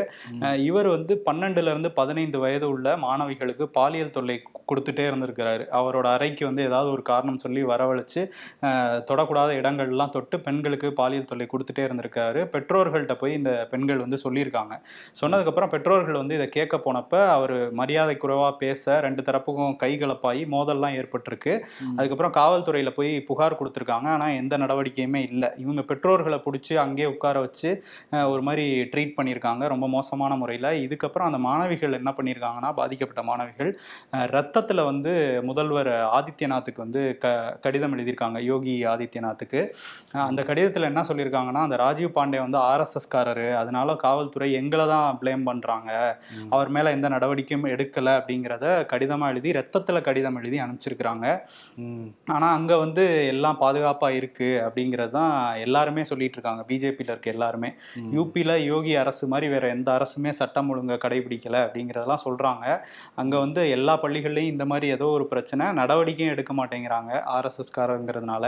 இவர் 0.64 0.87
வந்து 0.87 1.23
பன்னெண்டுல 1.26 1.71
இருந்து 1.71 1.90
பதினைந்து 1.92 2.38
வயது 2.38 2.68
உள்ள 2.68 2.97
மாணவிகளுக்கு 2.97 3.64
பாலியல் 3.73 4.11
தொல்லை 4.11 4.37
கொடுத்துட்டே 4.69 5.05
இருந்திருக்கிறாரு. 5.09 5.45
அவரோட 5.79 6.07
அறைக்கு 6.13 6.45
வந்து 6.47 6.63
ஏதாவது 6.65 6.89
ஒரு 6.93 7.03
காரணம் 7.09 7.41
சொல்லி 7.43 7.63
வரவழைச்சு 7.69 8.23
தொடக்கூடாத 9.09 9.51
இடங்கள்லாம் 9.59 10.13
தொட்டு 10.13 10.37
பெண்களுக்கு 10.43 10.89
பாலியல் 10.97 11.29
தொல்லை 11.29 11.47
கொடுத்துட்டே 11.49 11.83
இருந்திருக்காரு 11.87 12.15
பெற்றோர்கள்ட்ட 12.55 13.15
போய் 13.19 13.35
இந்த 13.35 13.53
பெண்கள் 13.73 14.03
வந்து 14.03 14.19
சொல்லியிருக்காங்க. 14.23 14.75
சொன்னதுக்கப்புறம் 15.21 15.45
பெற்றோர்கள் 15.73 15.95
வந்து 16.17 16.37
இதை 16.37 16.49
கேட்க 16.51 16.77
போனப்ப 16.85 17.05
அவர் 17.35 17.53
மரியாதை 17.81 18.17
குறைவா 18.19 18.35
பேச 18.61 18.75
ரெண்டு 19.07 19.23
தரப்புக்கும் 19.27 19.45
கைகலப்பாகி 19.83 20.15
மோதல்லாம் 20.53 20.97
ஏற்பட்டிருக்கு. 21.01 21.53
அதுக்கப்புறம் 21.97 22.35
காவல்துறையில 22.37 22.91
போய் 22.95 23.13
புகார் 23.29 23.59
கொடுத்துருக்காங்க. 23.59 23.85
ஆனா 24.17 24.29
எந்த 24.41 24.55
நடவடிக்கையுமே 24.63 25.23
இல்லை. 25.29 25.51
இவங்க 25.63 25.83
பெற்றோர்களை 25.91 26.41
பிடிச்சி 26.47 26.55
அங்கேயே 26.85 27.09
உட்கார 27.13 27.37
வச்சு 27.45 27.71
ஒரு 28.29 28.43
மாதிரி 28.45 28.65
ட்ரீட் 28.93 29.17
பண்ணியிருக்காங்க 29.17 29.43
ரொம்ப 29.73 29.87
மோசமான 29.91 30.33
முறையில். 30.37 30.55
இதுக்கப்புறம் 30.87 31.29
அந்த 31.29 31.41
மாணவிகள் 31.47 31.99
என்ன 31.99 32.11
பண்ணியிருக்காங்கன்னா 32.17 32.35
பாதிக்கப்பட்ட 32.77 33.23
மாணவிகள் 33.27 33.71
அஹ், 34.13 34.27
ரத்தத்துல 34.57 34.83
வந்து 34.85 35.13
முதல்வர் 35.47 35.89
ஆதித்யநாத்துக்கு 36.17 36.81
வந்து 36.83 37.01
க 37.17 37.27
கடிதம் 37.65 37.95
எழுதியிருக்காங்க 37.95 38.39
யோகி 38.47 38.75
ஆதித்யநாத்துக்கு 38.91 39.61
அந்த 40.23 40.41
கடிதத்தில் 40.47 40.89
என்ன 40.89 41.01
சொல்லியிருக்காங்கன்னா 41.09 41.63
அந்த 41.67 41.77
ராஜீவ் 41.83 42.15
பாண்டே 42.15 42.39
வந்து 42.43 42.59
ஆர்எஸ்எஸ் 42.65 43.09
காரரு 43.15 43.49
அதனால 43.59 43.97
காவல்துறை 44.03 44.49
எங்களை 44.61 44.85
தான் 44.93 45.19
ப்ளேம் 45.21 45.45
பண்றாங்க 45.49 45.91
ம். 46.37 46.47
அவர் 46.55 46.71
மேல 46.77 46.95
எந்த 46.97 47.11
நடவடிக்கையும் 47.15 47.67
எடுக்கல 47.73 48.15
அப்படிங்கிறத 48.19 48.65
கடிதமா 48.93 49.29
எழுதி 49.33 49.53
ரத்தத்துல 49.59 50.01
கடிதம் 50.07 50.39
எழுதி 50.41 50.61
அனுப்பிச்சிருக்கிறாங்க 50.65 51.27
ம். 51.83 52.07
ஆனா 52.35 52.49
அங்க 52.57 52.73
வந்து 52.85 53.05
எல்லாம் 53.33 53.61
பாதுகாப்பா 53.61 54.11
இருக்கு 54.19 54.51
அப்படிங்கிறது 54.65 55.15
தான் 55.17 55.37
எல்லாருமே 55.67 56.05
சொல்லிட்டு 56.11 56.39
இருக்காங்க 56.39 56.65
பிஜேபியில 56.69 57.13
இருக்க 57.13 57.35
எல்லாருமே. 57.35 57.73
யூபியில் 58.17 58.55
யோகி 58.67 58.95
அரசு 59.03 59.25
மாதிரி 59.31 59.51
வேற 59.53 59.67
எந்த 59.75 59.91
அரசுமே 59.97 60.33
சட்டம் 60.39 60.71
ஒழுங்கை 60.73 60.99
கடைபிடிக்கல 61.03 61.63
அப்படிங்கிறதெல்லாம் 61.67 62.25
சொல்றாங்க 62.27 62.65
அங்க 63.21 63.35
வந்து 63.41 63.63
எல்லா 63.77 63.95
பள்ளிகள்லையும் 64.03 64.45
இந்த 64.47 64.65
மாதிரி 64.65 64.87
ஏதோ 64.91 65.07
ஒரு 65.11 65.26
பிரச்சனை 65.26 65.67
நடவடிக்கையும் 65.73 66.33
எடுக்க 66.33 66.53
மாட்டேங்கிறாங்க 66.55 67.12
ஆர்எஸ்எஸ் 67.35 67.75
காரங்கிறதுனால 67.76 68.45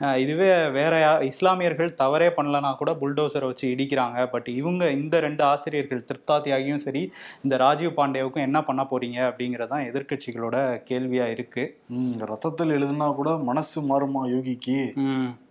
அஹ் 0.00 0.18
இதுவே 0.18 0.48
வேற 0.70 0.94
இஸ்லாமியர்கள் 1.28 1.92
தவறே 1.94 2.28
பண்ணலனா 2.30 2.70
கூட 2.74 2.92
புல்டோசரை 3.00 3.46
வச்சு 3.46 3.66
இடிக்கிறாங்க. 3.68 3.96
பட் 4.30 4.48
இவங்க 4.54 4.90
இந்த 4.92 5.20
ரெண்டு 5.20 5.44
ஆசிரியர்கள் 5.44 6.06
திருப்தா 6.08 6.36
தியாகியும் 6.40 6.78
சரி 6.78 7.02
இந்த 7.42 7.56
ராஜீவ் 7.56 7.96
பாண்டேவுக்கும் 7.96 8.46
என்ன 8.46 8.62
பண்ண 8.62 8.82
போறீங்க 8.84 9.18
அப்படிங்கிறதான் 9.28 9.86
எதிர்க்கட்சிகளோட 9.88 10.56
கேள்வியா 10.88 11.26
இருக்கு. 11.28 11.64
ம், 11.90 12.14
ரத்தத்தில் 12.24 12.70
எழுதுனா 12.70 13.14
கூட 13.14 13.30
மனசு 13.44 13.78
மாறுமா 13.82 14.22
யோகிக்கு? 14.30 14.78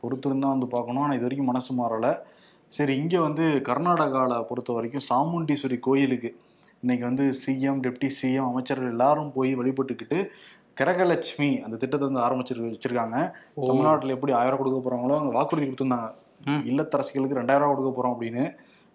பொறுத்திருந்தா 0.01 0.47
வந்து 0.47 0.67
பார்க்கணும். 0.67 1.03
ஆனால் 1.03 1.15
இது 1.15 1.25
வரைக்கும் 1.25 1.47
மனசு 1.47 1.71
மாறலை. 1.75 2.11
சரி 2.71 2.93
இங்கே 2.97 3.19
வந்து 3.19 3.43
கர்நாடகாவில் 3.67 4.45
பொறுத்த 4.45 4.71
வரைக்கும் 4.73 5.05
சாமுண்டீஸ்வரி 5.09 5.79
கோயிலுக்கு 5.79 6.29
இன்னைக்கு 6.83 7.03
வந்து 7.09 7.25
சிஎம் 7.41 7.81
டெப்டி 7.85 8.07
சிஎம் 8.17 8.49
அமைச்சர்கள் 8.49 8.93
எல்லாரும் 8.95 9.31
போய் 9.35 9.51
வழிபட்டுக்கிட்டு 9.59 10.17
கரகலட்சுமி 10.79 11.49
அந்த 11.65 11.75
திட்டத்தை 11.81 12.05
வந்து 12.07 12.21
ஆரம்பிச்சிரு 12.25 12.71
வச்சிருக்காங்க. 12.73 13.17
தமிழ்நாட்டில் 13.69 14.15
எப்படி 14.15 14.33
ஆயிரம் 14.39 14.59
கொடுக்க 14.59 14.79
போறாங்களோ 14.85 15.15
அங்கே 15.19 15.31
வாக்குறுதி 15.37 15.65
கொடுத்துருந்தாங்க. 15.67 16.09
இல்லத்தரசிகளுக்கு 16.69 17.39
ரெண்டாயிரம் 17.39 17.67
ரூபா 17.67 17.77
கொடுக்க 17.77 17.91
போறோம் 17.97 18.13
அப்படின்னு. 18.15 18.43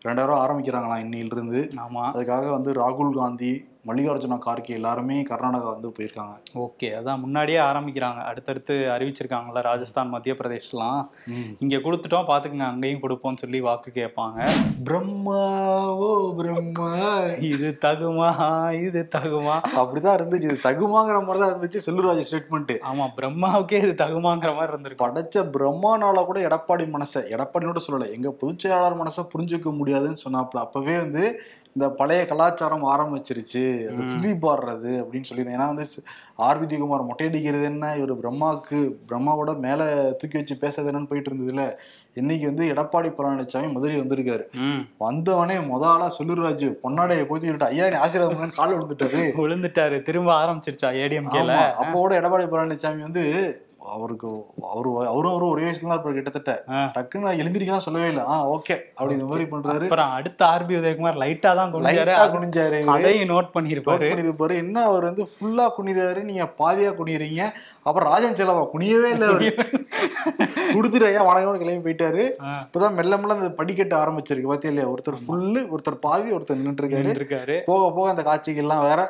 ரெண்டாயிரம் 0.09 0.31
ரூபா 0.31 0.43
ஆரம்பிக்கிறாங்களாம் 0.45 1.03
இன்னிலிருந்து 1.05 1.61
ஆமா. 1.87 2.05
அதுக்காக 2.15 2.47
வந்து 2.57 2.73
ராகுல் 2.83 3.13
காந்தி 3.21 3.53
மல்லிகார்ஜுன 3.87 4.37
கார்கே 4.45 4.73
எல்லாருமே 4.79 5.23
கர்நாடகா 5.23 5.69
வந்து 5.75 5.89
போயிருக்காங்க. 5.97 6.35
ஓகே 6.55 6.89
அதான் 6.99 7.19
முன்னாடியே 7.19 7.59
ஆரம்பிக்கிறாங்க. 7.59 8.21
அடுத்தடுத்து 8.31 8.75
அறிவிச்சிருக்காங்கல்ல 8.75 9.63
ராஜஸ்தான் 9.63 10.09
மத்திய 10.09 10.35
பிரதேஷ்லாம். 10.39 11.01
இங்க 11.59 11.77
கொடுத்துட்டோம் 11.77 12.29
பாத்துக்கங்க 12.29 12.67
அங்கேயும் 12.67 13.01
கொடுப்போம்னு 13.01 13.37
சொல்லி 13.37 13.61
வாக்கு 13.61 13.93
கேட்பாங்க. 13.95 14.51
பிரம்மா 14.85 15.41
ஓ 15.95 16.35
பிரம்மா. 16.37 16.91
இது 17.39 17.79
தகுமா? 17.85 18.29
இது 18.73 19.09
தகுமா? 19.17 19.57
அப்படிதான் 19.81 20.17
இருந்துச்சு. 20.19 20.49
இது 20.51 20.59
தகுமாங்கிற 20.69 21.19
மாதிரி 21.27 21.43
தான் 21.45 21.55
இருந்துச்சு 21.55 21.83
செல்லூராஜ் 21.87 22.23
ஸ்டேட்மெண்ட் 22.31 22.73
ஆமா 22.93 23.09
பிரம்மாவுக்கே 23.17 23.81
இது 23.85 23.95
தகுமாங்கிற 24.05 24.53
மாதிரி 24.59 24.73
இருந்திருக்கு. 24.73 25.05
படைச்ச 25.07 25.45
பிரம்மானால 25.57 26.25
கூட 26.25 26.41
எடப்பாடி 26.49 26.87
மனசை 26.97 27.23
எடப்பாடினோட 27.35 27.83
சொல்லல. 27.89 28.11
எங்க 28.15 28.31
பொதுச் 28.31 28.59
செயலாளர் 28.59 29.01
மனசை 29.03 29.25
புரிஞ்சுக்க 29.35 29.77
முடியாதுன்னு 29.77 30.25
சொன்னாப்புல. 30.29 30.65
அப்பவே 30.67 30.97
வந்து 30.97 31.25
இந்த 31.77 31.91
பழைய 31.91 32.25
கலாச்சாரம் 32.25 32.85
ஆரம்பிச்சிருச்சு. 32.85 33.63
அந்த. 33.89 34.07
துதி 34.07 34.33
பாடுறது 34.35 34.91
அப்படின்னு 35.01 35.25
சொல்லியிருந்தேன். 35.31 35.57
ஏன்னா 35.57 35.67
வந்து 35.67 35.87
ஆர்விதி 36.39 36.79
குமார் 36.79 37.07
மொட்டையடிக்கிறது 37.07 37.65
என்ன? 37.65 37.97
இவர் 37.97 38.21
பிரம்மாவுக்கு 38.21 38.79
பிரம்மாவோட 39.09 39.59
மேல 39.59 39.81
தூக்கி 40.13 40.37
வச்சு 40.37 40.55
பேசுறது 40.61 40.91
என்னன்னு 40.91 41.07
போயிட்டு 41.07 41.31
இருந்ததுல. 41.31 41.65
இன்னைக்கு 42.15 42.47
வந்து 42.47 42.73
எடப்பாடி 42.73 43.13
பழனிசாமி 43.13 43.73
முதலில் 43.73 44.03
வந்திருக்காரு. 44.03 44.45
வந்தவனே 45.01 45.57
முத 45.67 45.83
ஆளா 45.85 46.13
செல்லூர்ராஜ் 46.19 46.79
பொன்னாடையை 46.83 47.25
போத்திக்கிட்டு 47.25 47.63
ஐயா 47.63 47.89
நீ 47.89 47.97
ஆசீர்வாதம் 47.97 48.51
கால் 48.51 48.79
விழுந்துட்டாரு. 48.79 49.23
விழுந்துட்டாரு. 49.43 50.03
திரும்ப 50.03 50.45
ஆரம்பிச்சிருச்சா 50.45 50.91
ஏடிஎம்கேல. 51.03 51.53
ஆமா. 51.53 51.71
அப்போ 51.73 51.93
கூட 51.93 52.21
எடப்பாடி 52.21 52.47
பழனிசாமி 52.49 52.99
வந்து 52.99 53.25
அவருக்கு 53.95 54.29
அவரு 54.73 54.91
அவரும் 55.13 55.33
அவரும் 55.33 55.53
ஒரே 55.55 55.65
வயசுல 55.67 55.89
தான் 55.89 55.97
இருப்பாரு 55.97 56.19
கிட்டத்தட்ட. 56.19 56.53
டக்குன்னு 56.97 57.33
எழுந்திரிக்கலாம் 57.43 57.85
சொல்லவே 57.87 58.09
இல்லை. 58.13 58.25
ஆ 58.33 58.35
ஓகே 58.55 58.77
அப்படி 58.97 59.17
இந்த 59.17 59.29
மாதிரி 59.31 59.47
பண்றாரு. 59.53 59.87
அப்புறம் 59.89 60.13
அடுத்த 60.19 60.41
ஆர்பி 60.55 60.75
உதயகுமார் 60.81 61.21
லைட்டா 61.23 61.53
தான் 61.61 61.73
குனிஞ்சாரு. 61.75 62.17
குனிஞ்சாரு. 62.37 62.81
அதையும் 62.97 63.31
நோட் 63.33 63.41
Note 63.43 63.55
பண்ணிருப்பாரு 63.57 64.09
பண்ணிருப்பாரு 64.13 64.55
என்ன 64.65 64.83
அவர் 64.91 65.09
வந்து 65.09 65.25
ஃபுல்லா 65.33 65.67
குனிறாரு? 65.79 66.21
நீங்க 66.31 66.47
பாதியா 66.61 66.91
குனிறீங்க 67.01 67.43
அப்புறம் 67.87 68.09
ராஜன் 68.13 68.39
செலவா 68.41 68.65
குனியவே 68.75 69.09
இல்லை 69.15 69.29
அவரு. 69.33 69.49
கொடுத்துட்டு 70.75 71.09
ஐயா 71.11 71.23
வணக்கம் 71.31 71.63
கிளம்பி 71.63 71.87
போயிட்டாரு. 71.87 72.25
இப்பதான் 72.67 72.97
மெல்ல 72.99 73.19
மெல்ல 73.23 73.39
அந்த 73.39 73.51
படிக்கட்டு 73.61 73.97
ஆரம்பிச்சிருக்கு. 74.03 74.53
பாத்தியா 74.53 74.73
இல்லையா? 74.73 74.91
ஒருத்தர் 74.93 75.23
ஃபுல்லு 75.25 75.63
ஒருத்தர் 75.75 76.03
பாதி 76.07 76.31
ஒருத்தர் 76.37 76.61
நின்னுட்டு 76.61 77.21
இருக்காரு 77.23 77.59
போக 77.71 77.91
போக 77.97 78.07
அந்த 78.15 78.25
காட்சிகள்லாம் 78.31 78.87
வேற 78.91 79.01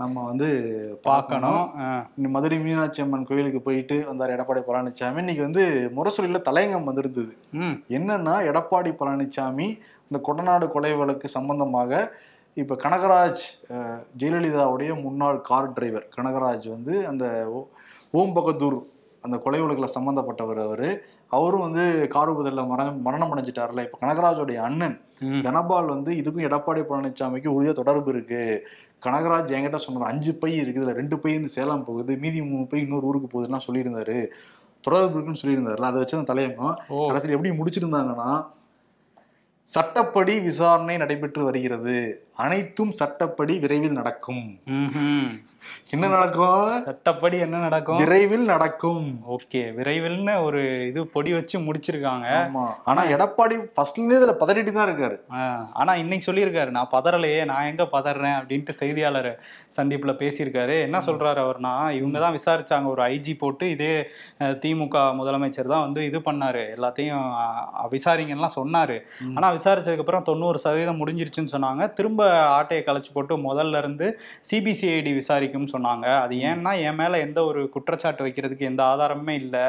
நம்ம 0.00 0.24
வந்து 0.30 0.48
பார்க்கணும். 1.06 1.62
மதுரை 2.36 2.58
மீனாட்சி 2.64 3.02
அம்மன் 3.04 3.28
கோயிலுக்கு 3.28 3.60
போயிட்டு 3.66 3.96
வந்தார் 4.10 4.34
எடப்பாடி 4.36 4.62
பழனிசாமி. 4.68 5.22
இன்னைக்கு 5.24 5.42
வந்து 5.48 5.64
முரசொலியில் 5.98 6.46
தலையங்கம் 6.48 6.88
வந்திருந்தது. 6.90 7.34
என்னன்னா 7.98 8.34
எடப்பாடி 8.50 8.92
பழனிசாமி 9.00 9.68
இந்த 10.08 10.20
கொடநாடு 10.28 10.66
கொலை 10.74 10.92
வழக்கு 11.00 11.28
சம்பந்தமாக 11.36 12.02
இப்போ 12.60 12.74
கனகராஜ் 12.84 13.42
ஜெயலலிதாவுடைய 14.20 14.90
முன்னாள் 15.04 15.38
கார் 15.50 15.74
டிரைவர் 15.76 16.06
கனகராஜ் 16.16 16.66
வந்து 16.76 16.94
அந்த 17.10 17.24
ஓம் 18.20 18.34
பகதூர் 18.38 18.78
அந்த 19.26 19.36
கொலை 19.44 19.58
வழக்கில் 19.62 19.94
சம்மந்தப்பட்டவர் 19.94 20.60
அவர். 20.66 20.88
அவரும் 21.36 21.64
வந்து 21.66 21.82
கார் 22.14 22.30
விபத்தில் 22.30 22.68
மரணம் 22.70 23.00
மரணம் 23.06 23.32
அடைஞ்சிட்டார்ல. 23.32 23.82
இப்போ 23.86 23.98
கனகராஜோடைய 24.02 24.58
அண்ணன் 24.68 24.96
தனபால் 25.46 25.92
வந்து 25.94 26.10
இதுக்கும் 26.20 26.46
எடப்பாடி 26.48 26.80
பழனிசாமிக்கு 26.90 27.54
உறுதியாக 27.56 27.76
தொடர்பு 27.80 28.10
இருக்கு. 28.14 28.42
கனகராஜ் 29.04 29.54
என்கிட்ட 29.56 29.78
சொன்னார் 29.84 30.10
அஞ்சு 30.10 30.32
பை 30.42 30.52
இருக்குது 30.60 30.82
இதுல 30.82 30.94
ரெண்டு 31.00 31.18
பை 31.18 31.34
இந்த 31.34 31.50
சேலம் 31.56 31.84
போகுது 31.84 32.14
மீதி 32.22 32.40
மூணு 32.52 32.64
பை 32.72 32.80
இன்னொரு 32.80 33.06
ஊருக்கு 33.10 33.28
போகுதுலாம் 33.34 33.66
சொல்லியிருந்தாரு. 33.66 34.18
தொடர்பு 34.86 35.14
இருக்குன்னு 35.14 35.42
சொல்லியிருந்தாருல 35.42 35.90
அதை 35.90 35.98
வச்சு 36.02 36.18
அந்த 36.18 36.28
தலையங்கம். 36.32 36.76
கடைசியில் 37.06 37.36
எப்படி 37.36 37.52
முடிச்சிருந்தாங்கன்னா 37.60 38.30
சட்டப்படி 39.62 40.34
விசாரணை 40.40 40.94
நடைபெற்று 40.96 41.42
வருகிறது. 41.44 41.96
அனைத்தும் 42.44 42.92
சட்டப்படி 43.00 43.54
விரைவில் 43.58 43.98
நடக்கும். 44.00 44.44
என்ன 45.94 46.08
நடக்கும்? 46.14 46.72
சட்டப்படி 46.88 47.36
என்ன 47.46 47.60
நடக்கும்? 47.66 48.00
விரைவில் 48.02 48.44
நடக்கும். 48.52 49.06
ஓகே 49.36 49.62
விரைவில்னு 49.78 50.34
ஒரு 50.46 50.60
இது 50.90 51.00
பொடி 51.14 51.30
வச்சு 51.36 51.56
முடிச்சிருக்காங்க. 51.66 52.26
ஆனா 52.90 53.02
எடப்பாடி 53.14 53.56
ஃபர்ஸ்ட்ல 53.74 54.00
இருந்தே 54.00 54.18
இதுல 54.20 54.34
பதறிட்டு 54.42 54.72
தான் 54.76 54.88
இருக்காரு. 54.88 55.16
ஆனா 55.80 55.94
இன்னைக்கு 56.02 56.28
சொல்லியிருக்காரு 56.28 56.70
நான் 56.78 56.92
பதறலையே 56.96 57.40
நான் 57.52 57.68
எங்க 57.70 57.86
பதறேன்? 57.96 58.36
அப்படின்ட்டு 58.40 58.78
செய்தியாளர் 58.80 59.30
சந்திப்புல 59.78 60.14
பேசியிருக்காரு. 60.22 60.76
என்ன 60.86 61.00
சொல்றாரு 61.08 61.40
அவர்னா 61.44 61.74
இவங்க 61.98 62.18
தான் 62.24 62.36
விசாரிச்சாங்க 62.38 62.88
ஒரு 62.94 63.04
ஐஜி 63.14 63.34
போட்டு 63.42 63.64
இதே 63.74 63.92
திமுக 64.64 64.96
முதலமைச்சர் 65.20 65.72
தான் 65.74 65.84
வந்து 65.86 66.00
இது 66.10 66.20
பண்ணாரு. 66.28 66.64
எல்லாத்தையும் 66.76 67.26
விசாரிங்கலாம் 67.96 68.56
சொன்னாரு. 68.58 68.98
ஆனா 69.36 69.48
விசாரிச்சதுக்கு 69.58 70.04
அப்புறம் 70.04 70.26
தொண்ணூறு 70.30 70.58
சதவீதம் 70.64 71.00
முடிஞ்சிருச்சுன்னு 71.02 71.54
சொன்னாங்க. 71.56 71.82
திரும்ப 71.98 72.30
ஆட்டையை 72.58 72.82
கலைச்சு 72.88 73.12
போட்டு 73.16 73.36
முதல்ல 73.48 73.82
இருந்து 73.82 74.06
சிபிசிஐடி 74.50 75.12
விசாரிக்கும்னு 75.60 75.68
சொன்னாங்க. 75.72 76.20
அது 76.20 76.36
ஏன்னா 76.36 76.82
என் 76.82 76.94
மேல 76.94 77.18
எந்த 77.18 77.44
ஒரு 77.44 77.68
குற்றச்சாட்டு 77.68 78.26
வைக்கிறதுக்கு 78.26 78.58
எந்த 78.58 78.82
ஆதாரமுமே 78.82 79.30
இல்லை. 79.30 79.60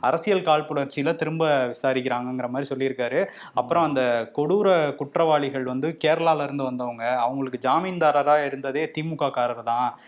அரசியல் 0.00 0.42
காழ்ப்புணர்ச்சியில 0.42 1.14
திரும்ப 1.14 1.66
விசாரிக்கிறாங்கங்கிற 1.66 2.48
மாதிரி 2.48 2.66
சொல்லியிருக்காரு. 2.74 3.28
அப்புறம் 3.54 3.84
அந்த 3.84 4.30
கொடூர 4.36 4.94
குற்றவாளிகள் 4.94 5.64
வந்து 5.64 5.98
கேரளால 6.04 6.42
இருந்து 6.42 6.64
வந்தவங்க 6.64 7.18
அவங்களுக்கு 7.18 7.68
ஜாமீன்தாரரா 7.68 8.44
இருந்ததே 8.44 8.90
திமுக 8.98 9.30
காரர் 9.30 9.62
தான் 9.62 9.98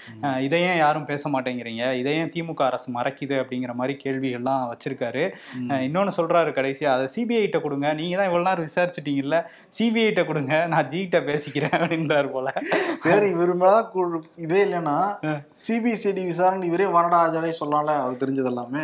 இதையும் 0.40 0.76
யாரும் 0.76 1.04
பேச 1.04 1.30
மாட்டேங்கிறீங்க? 1.30 1.92
இதையும் 1.92 2.30
திமுக 2.37 2.54
அரசு 2.54 2.92
மறைக்குது 2.92 3.40
அப்படிங்கிற 3.42 3.73
மாதிரி 3.75 3.99
கேள்விகள்லாம் 4.04 4.68
வச்சிருக்காரு. 4.73 5.32
இன்னொன்னு 5.68 6.11
சொல்றாரு 6.16 6.50
கடைசியா 6.50 6.85
அதை 6.85 7.09
சிபிஐட்ட 7.16 7.61
கொடுங்க. 7.61 7.92
நீங்க 7.92 8.16
தான் 8.16 8.26
இவ்வளவு 8.26 8.49
நேரம் 8.49 8.66
விசாரிச்சிட்டீங்கல்ல 8.66 9.44
சிபிஐட்ட 9.78 10.25
கொடுங்க 10.25 10.66
நான் 10.66 10.87
ஜிகிட்ட 10.87 11.18
பேசிக்கிறேன் 11.30 11.78
அப்படின்றாரு 11.80 12.28
போல. 12.30 12.52
சரி 12.97 13.26
கு- 13.94 14.18
இதே 14.37 14.64
இல்லைன்னா 14.64 14.99
சிபிசிஐடி 15.62 16.22
விசாரணை 16.30 16.64
இவரே 16.70 16.87
வரடா 16.96 17.18
ஆஜாரே 17.25 17.50
சொல்லலாம்ல 17.58 17.94
அவருக்கு 18.00 18.22
தெரிஞ்சது 18.22 18.50
எல்லாமே 18.52 18.82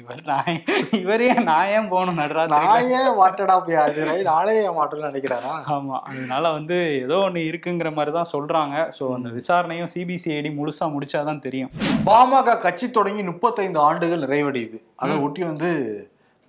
இவர் 0.00 0.22
நான் 0.30 0.60
இவரே 1.00 1.28
நான் 1.50 1.70
ஏன் 1.76 1.90
போகணும் 1.92 2.20
நடராஜ் 2.22 2.54
நான் 2.54 2.90
ஏன் 3.00 3.12
வாட்டடா 3.20 3.56
போய் 3.66 3.80
ஆஜரை 3.84 4.16
நானே 4.30 4.54
ஏன் 4.66 4.76
மாட்டேன்னு 4.78 5.10
நினைக்கிறாரா? 5.10 5.54
ஆமா 5.76 5.96
அதனால 6.10 6.52
வந்து 6.58 6.78
ஏதோ 7.04 7.18
ஒண்ணு 7.26 7.42
இருக்குங்கிற 7.50 7.90
மாதிரி 7.98 8.14
தான் 8.18 8.32
சொல்றாங்க. 8.34 8.76
ஸோ 8.98 9.04
அந்த 9.16 9.30
விசாரணையும் 9.38 9.92
சிபிசிஐடி 9.94 10.52
முழுசா 10.58 10.88
முடிச்சாதான் 10.94 11.44
தெரியும். 11.46 11.72
பாமக 12.08 12.58
கட்சி 12.66 12.88
தொடங்கி 12.98 13.24
முப்பத்தைந்து 13.30 13.80
ஆண்டுகள் 13.88 14.24
நிறைவடையுது. 14.26 14.80
அதை 15.02 15.16
ஒட்டி 15.26 15.42
வந்து 15.50 15.70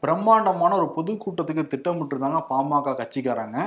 பிரம்மாண்டமான 0.03 0.71
ஒரு 0.79 0.87
பொதுக்கூட்டத்துக்கு 0.95 1.63
திட்டமிட்டிருந்தாங்க 1.71 2.39
பாமக 2.51 2.95
கட்சிக்காரங்க. 3.01 3.59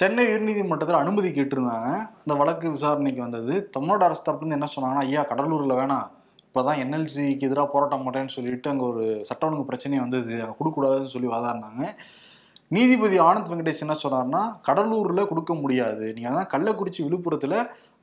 சென்னை 0.00 0.22
உயர்நீதிமன்றத்தில் 0.28 1.00
அனுமதி 1.00 1.28
கேட்டிருந்தாங்க. 1.34 1.90
அந்த 2.22 2.34
வழக்கு 2.40 2.66
விசாரணைக்கு 2.76 3.20
வந்தது. 3.24 3.52
தமிழ்நாடு 3.74 4.04
அரசு 4.06 4.22
தரப்புலேருந்து 4.26 4.58
என்ன 4.58 4.68
சொன்னாங்கன்னா 4.74 5.04
ஐயா 5.08 5.22
கடலூரில் 5.30 5.78
வேணாம். 5.80 6.08
இப்போதான் 6.46 6.80
என்எல்சிக்கு 6.82 7.46
எதிராக 7.48 7.68
போராட்டம் 7.74 8.04
பண்ணுறேன்னு 8.06 8.34
சொல்லிட்டு 8.36 8.70
அங்கே 8.72 8.84
ஒரு 8.90 9.04
சட்ட 9.28 9.46
ஒழுங்கு 9.46 9.68
பிரச்சனை 9.70 10.00
வந்தது. 10.04 10.34
அங்கே 10.44 10.56
கொடுக்கக்கூடாதுன்னு 10.58 11.14
சொல்லி 11.14 11.28
வாதாடினாங்க. 11.34 11.84
நீதிபதி 12.74 13.16
ஆனந்த் 13.28 13.50
வெங்கடேஷ் 13.52 13.84
என்ன 13.86 13.96
சொன்னார்னா 14.02 14.42
கடலூரில் 14.68 15.28
கொடுக்க 15.30 15.52
முடியாது. 15.62 16.04
நீங்கள் 16.16 16.32
அதான் 16.32 16.52
கள்ளக்குறிச்சி 16.54 17.00
விழுப்புரத்தில் 17.06 17.58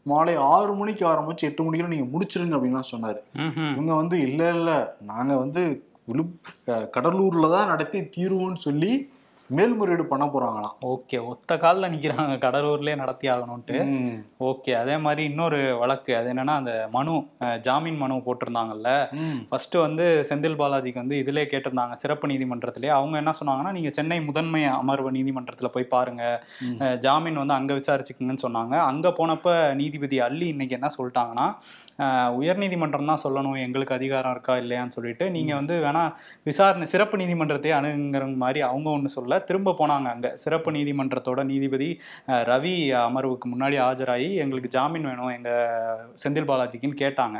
மாலை 0.06 0.36
ஆறு 0.54 0.74
மணிக்கு 0.82 1.04
ஆரம்பிச்சு 1.14 1.48
எட்டு 1.48 1.64
மணிக்குள்ள 1.66 1.94
நீங்கள் 1.96 2.14
முடிச்சிருங்க 2.14 2.56
அப்படின்லாம் 2.58 2.92
சொன்னார். 2.94 3.20
இவங்க 3.76 3.94
வந்து 4.02 4.16
இல்லை 4.28 4.48
இல்லை. 4.58 4.78
நாங்கள் 5.12 5.42
வந்து 5.44 5.64
விழு 6.12 6.24
கடலூர்ல 6.96 7.50
தான் 7.56 7.70
நடத்தி 7.72 8.00
தீருவோம்னு 8.16 8.62
சொல்லி 8.68 8.94
மேல்முறையீடு 9.58 10.04
பண்ண 10.12 10.26
போறாங்களாம். 10.34 10.76
ஓகே 10.92 11.18
ஒத்த 11.32 11.58
காலில் 11.64 11.92
நிற்கிறாங்க 11.94 12.36
கடலூர்லேயே 12.46 12.96
நடத்தி 13.02 13.28
ஆகணும்ட்டு. 13.34 13.78
ஓகே 14.50 14.72
அதே 14.82 14.96
மாதிரி 15.06 15.24
இன்னொரு 15.32 15.60
வழக்கு. 15.82 16.12
அது 16.20 16.30
என்னன்னா 16.34 16.56
அந்த 16.62 16.74
மனு 16.96 17.14
ஜாமீன் 17.68 18.00
மனு 18.04 18.18
போட்டிருந்தாங்கல்ல. 18.28 18.90
ஃபர்ஸ்ட் 19.50 19.78
வந்து 19.86 20.06
செந்தில் 20.30 20.60
பாலாஜிக்கு 20.62 21.02
வந்து 21.04 21.20
இதிலே 21.24 21.46
கேட்டிருந்தாங்க 21.54 21.98
சிறப்பு 22.04 22.32
நீதிமன்றத்திலே. 22.34 22.92
அவங்க 23.00 23.18
என்ன 23.24 23.34
சொன்னாங்கன்னா 23.40 23.74
நீங்க 23.78 23.92
சென்னை 24.00 24.20
முதன்மை 24.30 24.64
அமர்வு 24.80 25.12
நீதிமன்றத்தில் 25.18 25.74
போய் 25.76 25.92
பாருங்க. 25.96 26.24
ஜாமீன் 27.06 27.42
வந்து 27.44 27.58
அங்க 27.60 27.72
விசாரிச்சுக்குங்கன்னு 27.80 28.46
சொன்னாங்க. 28.48 28.76
அங்க 28.92 29.10
போனப்ப 29.20 29.50
நீதிபதி 29.82 30.20
அள்ளி 30.28 30.48
இன்னைக்கு 30.56 30.78
என்ன 30.80 30.92
சொல்லிட்டாங்கன்னா 30.98 31.48
உயர்நீதிமன்றம் 32.42 33.10
தான் 33.10 33.24
சொல்லணும். 33.24 33.58
எங்களுக்கு 33.66 33.98
அதிகாரம் 33.98 34.34
இருக்கா 34.36 34.54
இல்லையான்னு 34.62 34.96
சொல்லிட்டு 34.96 35.26
நீங்க 35.36 35.52
வந்து 35.60 35.76
வேணா 35.84 36.04
விசாரணை 36.50 36.86
சிறப்பு 36.94 37.16
நீதிமன்றத்தை 37.22 37.72
அணுகுங்கிற 37.80 38.26
மாதிரி 38.44 38.60
அவங்க 38.70 38.90
ஒன்று 38.98 39.10
சொல்ல 39.18 39.40
திரும்ப 39.50 39.76
போனாங்க 39.80 40.08
அங்க. 40.14 40.28
சிறப்பு 40.44 40.70
நீதிமன்றத்தோட 40.78 41.42
நீதிபதி 41.52 41.90
ரவி 42.52 42.76
அமர்வுக்கு 43.08 43.48
முன்னாடி 43.54 43.78
ஆஜராகி 43.88 44.30
எங்களுக்கு 44.44 44.72
ஜாமீன் 44.76 45.08
வேணும் 45.10 45.32
எங்க 45.38 45.50
செந்தில் 46.24 46.50
பாலாஜிக்குன்னு 46.52 47.00
கேட்டாங்க. 47.04 47.38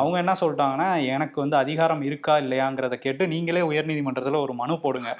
அவங்க 0.00 0.16
என்ன 0.22 0.34
சொல்லிட்டாங்கன்னா 0.42 0.88
எனக்கு 1.14 1.36
வந்து 1.44 1.56
அதிகாரம் 1.62 2.02
இருக்கா 2.08 2.36
இல்லையாங்கிறத 2.44 2.98
கேட்டு 3.06 3.22
நீங்களே 3.34 3.64
உயர்நீதிமன்றத்தில் 3.70 4.42
ஒரு 4.44 4.54
மனு 4.60 4.76
போடுங்க. 4.84 5.10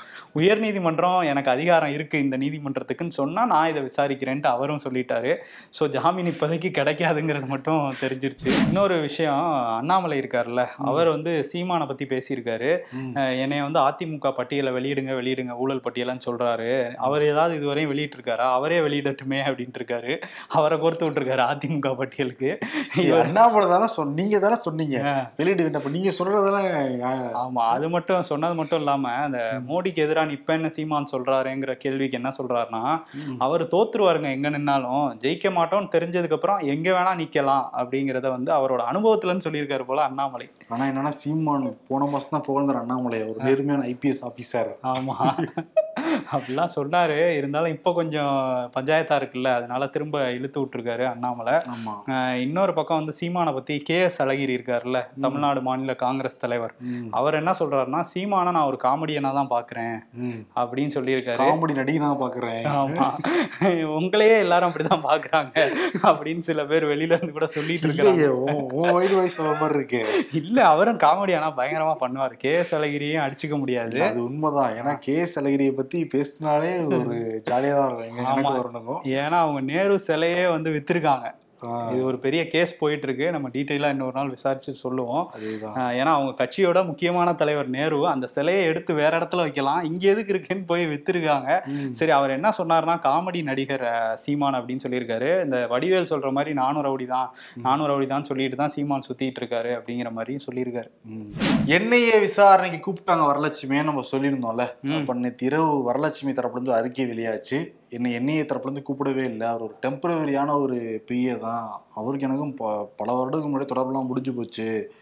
உயர்நீதிமன்றம் 0.41 1.19
எனக்கு 1.33 1.53
அதிகாரம் 1.57 1.95
இருக்கு 1.97 2.17
இந்த 2.27 2.37
நீதிமன்றத்துக்குன்னு 2.45 3.19
சொன்னா 3.21 3.45
நான் 3.53 3.71
இதை 3.73 3.83
விசாரிக்கிறேன்ட்டு 3.89 4.51
அவரும் 4.55 4.83
சொல்லிட்டாரு. 4.87 5.33
ஸோ 5.79 5.83
ஜாமீன் 5.97 6.31
இப்போதைக்கு 6.33 6.71
கிடைக்காதுங்கிறது 6.79 7.49
மட்டும் 7.55 7.83
தெரிஞ்சிருச்சு. 8.03 8.49
இன்னொரு 8.69 8.97
விஷயம் 9.07 9.45
அண்ணாமலை 9.79 10.19
இருக்கார்ல 10.23 10.63
அவர் 10.91 11.09
வந்து 11.15 11.33
சீமானை 11.51 11.87
பத்தி 11.91 12.05
பேசியிருக்காரு. 12.15 12.71
என்னைய 13.43 13.63
வந்து 13.67 13.81
அதிமுக 13.89 14.31
பட்டியலை 14.39 14.73
வெளியிடுங்க 14.77 15.13
வெளியிடுங்க 15.19 15.55
ஊழல் 15.63 15.85
பட்டியலன்னு 16.23 16.27
சொல்றாரு. 16.27 16.69
அவர் 17.01 17.23
ஏதாவது 17.25 17.53
இதுவரையும் 17.59 17.91
வெளியிட்டிருக்காரா? 17.93 18.47
அவரே 18.53 18.79
வெளியிடட்டுமே 18.81 19.41
அப்படின்ட்டு 19.47 19.81
இருக்காரு 19.81 20.13
அவரை 20.57 20.77
கோர்த்து 20.79 21.07
விட்டுருக்காரு 21.07 21.43
அதிமுக 21.47 21.93
பட்டியலுக்கு. 22.01 22.51
அண்ணாமலை 23.21 23.67
தானே 23.69 23.89
சொன்ன 23.91 24.17
நீங்க 24.21 24.39
தானே 24.39 24.57
சொன்னீங்க. 24.61 24.97
அஹ் 25.07 25.25
வெளியிட்டு 25.39 25.67
வேண்டாம் 25.67 25.97
நீங்க 25.97 26.11
சொல்றதெல்லாம் 26.19 26.67
அஹ், 27.05 27.31
ஆமா 27.43 27.63
அது 27.75 27.87
மட்டும் 27.91 28.29
சொன்னது 28.31 28.55
மட்டும் 28.55 28.81
இல்லாம 28.81 28.97
அந்த 29.21 29.39
மோடிக்கு 29.69 30.05
எதிரா 30.05 30.25
நிப்பேன்னு 30.31 30.71
சீமான் 30.71 31.11
சொல்றாருங்கிற 31.13 31.73
கேள்விக்கு 31.79 32.19
என்ன 32.21 32.33
சொல்றாருன்னா. 32.39 32.83
அவர் 33.41 33.65
தோத்துருவாருங்க 33.69 34.31
எங்க 34.37 34.49
நின்னாலும். 34.51 34.89
ஜெயிக்க 35.23 35.49
மாட்டோம்னு 35.57 35.95
தெரிஞ்சதுக்கு 35.95 36.37
அப்புறம் 36.37 36.61
எங்க 36.73 36.89
வேணா 36.91 37.13
நிக்கலாம் 37.21 37.49
அப்படிங்கறத 37.81 38.29
வந்து 38.31 38.51
அவரோட 38.53 38.83
அனுபவத்துலன்னு 38.91 39.47
சொல்லியிருக்காரு 39.47 39.85
போல 39.85 40.01
அண்ணாமலை. 40.03 40.47
ஆனா 40.69 40.85
என்னன்னா 40.91 41.13
சீமான் 41.21 41.49
போன 41.89 42.07
மாசம் 42.07 42.31
தான் 42.31 42.47
புகழ்ந்தார் 42.47 42.83
அண்ணாமலை. 42.83 43.21
ஒரு 43.31 43.39
நேர்மையான 43.47 43.85
ஐபிஎஸ் 43.91 44.25
ஆபீசர் 44.29 44.71
ஆமா. 44.91 45.17
அப்படிலாம் 46.35 46.75
சொன்னாரு 46.77 47.19
இருந்தாலும் 47.39 47.75
இப்போ 47.77 47.91
கொஞ்சம் 47.99 48.37
பஞ்சாயத்தா 48.77 49.17
இருக்குல்ல 49.21 49.51
அதனால 49.59 49.87
திரும்ப 49.95 50.23
இழுத்து 50.39 50.59
விட்டுருக்காரு 50.61 51.05
அண்ணாமலை. 51.11 51.57
இன்னொரு 52.45 52.73
பக்கம் 52.73 53.01
வந்து 53.01 53.15
சீமானை 53.21 53.53
பத்தி 53.55 53.77
கே 53.89 53.99
எஸ் 54.03 54.21
அழகிரி 54.23 54.55
இருக்காருல்ல 54.59 55.01
தமிழ்நாடு 55.27 55.63
மாநில 55.69 55.95
காங்கிரஸ் 56.05 56.41
தலைவர். 56.45 56.75
அவர் 57.21 57.39
என்ன 57.41 57.55
சொல்றாருன்னா 57.61 58.03
சீமானை 58.13 58.51
நான் 58.57 58.69
ஒரு 58.71 58.81
காமெடியனா 58.87 59.33
தான் 59.39 59.53
பாக்குறேன். 59.57 59.97
அப்படின்னு 60.61 60.95
சொல்லியிருக்காரு. 60.99 61.41
காமெடி 61.43 61.75
நடிகை 61.81 62.01
நான் 62.07 62.23
பாக்குறேன். 62.25 62.63
ஆமா. 62.81 63.09
உங்களையே 63.99 64.37
எல்லாரும் 64.45 64.71
அப்படிதான் 64.71 65.07
பாக்குறாங்க 65.11 65.67
அப்படின்னு 66.11 66.45
சில 66.49 66.65
பேர் 66.71 66.91
வெளியில 66.93 67.17
இருந்து 67.17 67.37
கூட 67.39 67.47
சொல்லிட்டு 67.57 67.87
இருக்காங்க 67.89 68.27
இல்ல 70.41 70.59
அவரும் 70.73 70.99
காமெடி 71.05 71.33
ஆனா 71.39 71.49
பயங்கரமா 71.59 71.95
பண்ணுவாரு. 72.03 72.35
கே 72.45 72.53
எஸ் 72.63 72.75
அழகிரியும் 72.75 73.25
அடிச்சுக்க 73.27 73.57
முடியாது. 73.63 73.97
அது 74.09 74.21
உண்மைதான். 74.25 74.73
ஏன்னா 74.81 74.93
கே 75.07 75.15
எஸ் 75.25 75.37
அழகிரியை 75.41 75.73
பத்தி 75.79 76.00
பேசினாலே 76.07 76.85
ஒரு 76.85 77.17
ஜாலியா 77.51 77.75
தான் 77.77 78.59
இருக்கும். 78.61 79.03
ஏன்னா 79.05 79.39
அவங்க 79.41 79.61
நேரு 79.61 80.01
சிலையே 80.07 80.51
வந்து 80.51 80.71
வித்திருக்காங்க. 80.71 81.27
இது 81.93 82.03
ஒரு 82.11 82.19
பெரிய 82.25 82.43
கேஸ் 82.55 82.73
போயிட்டு 82.81 83.07
இருக்கு 83.09 83.27
நம்ம 83.35 83.51
டீட்டெயிலா 83.57 83.89
இன்னொரு 83.95 84.17
நாள் 84.19 84.33
விசாரிச்சு 84.37 84.73
சொல்லுவோம். 84.83 85.25
ஏன்னா 86.01 86.13
அவங்க 86.19 86.33
கட்சியோட 86.43 86.79
முக்கியமான 86.91 87.35
தலைவர் 87.43 87.69
நேரு 87.77 87.99
அந்த 88.15 88.27
சிலையை 88.35 88.63
எடுத்து 88.71 88.93
வேற 89.01 89.13
இடத்துல 89.21 89.45
வைக்கலாம். 89.47 89.83
இங்க 89.91 90.05
எதுக்கு 90.13 90.33
இருக்குன்னு 90.35 90.69
போய் 90.73 90.85
வித்திருக்காங்க. 90.93 91.49
சரி 92.01 92.15
அவர் 92.19 92.37
என்ன 92.39 92.53
சொன்னார்னா 92.61 92.97
காமெடி 93.09 93.43
நடிகர் 93.51 93.87
சீமான் 94.25 94.59
அப்படின்னு 94.61 94.85
சொல்லியிருக்காரு. 94.87 95.31
இந்த 95.47 95.59
வடிவேல் 95.73 96.11
சொல்ற 96.13 96.31
மாதிரி 96.39 96.55
நானூறு 96.61 96.87
ரவுடி 96.89 97.09
தான் 97.15 97.29
நானூறு 97.67 97.91
ரவுடி 97.93 98.09
தான் 98.15 98.29
சொல்லிட்டு 98.31 98.61
தான் 98.63 98.75
சீமான் 98.77 99.07
சுத்திட்டு 99.09 99.43
இருக்காரு 99.43 99.73
அப்படிங்கிற 99.79 100.11
மாதிரியும் 100.19 100.47
சொல்லியிருக்காரு. 100.47 100.91
என்ஐஏ 101.77 102.17
விசாரணைக்கு 102.27 102.81
கூப்பிட்டாங்க 102.87 103.27
வரலட்சுமியே 103.33 103.83
நம்ம 103.91 104.07
சொல்லியிருந்தோம்ல. 104.15 104.67
நேற்று 105.25 105.47
இரவு 105.51 105.69
வரலட்சுமி 105.91 106.33
தரப்புல 106.39 106.59
இருந்து 106.59 106.79
அறிக்கை 106.79 107.07
வெளியாச்சு. 107.13 107.59
என்னை 107.91 108.17
என்னையை 108.19 108.45
தரப்புலேருந்து 108.45 108.85
கூப்பிடவே 108.89 109.25
இல்லை. 109.25 109.47
அவர் 109.47 109.61
ஒரு 109.61 109.75
டெம்பரவரியான 109.87 110.61
ஒரு 110.61 111.05
பிஏ 111.11 111.39
தான். 111.39 111.83
அவருக்கு 111.95 112.27
எனக்கும் 112.27 112.55
ப- 112.55 112.93
பல 112.97 113.13
வருடத்துக்கு 113.13 113.51
முன்னாடி 113.51 113.67
தொடர்புலாம் 113.67 114.07
முடிஞ்சு 114.07 114.33
போச்சு. 114.33 114.93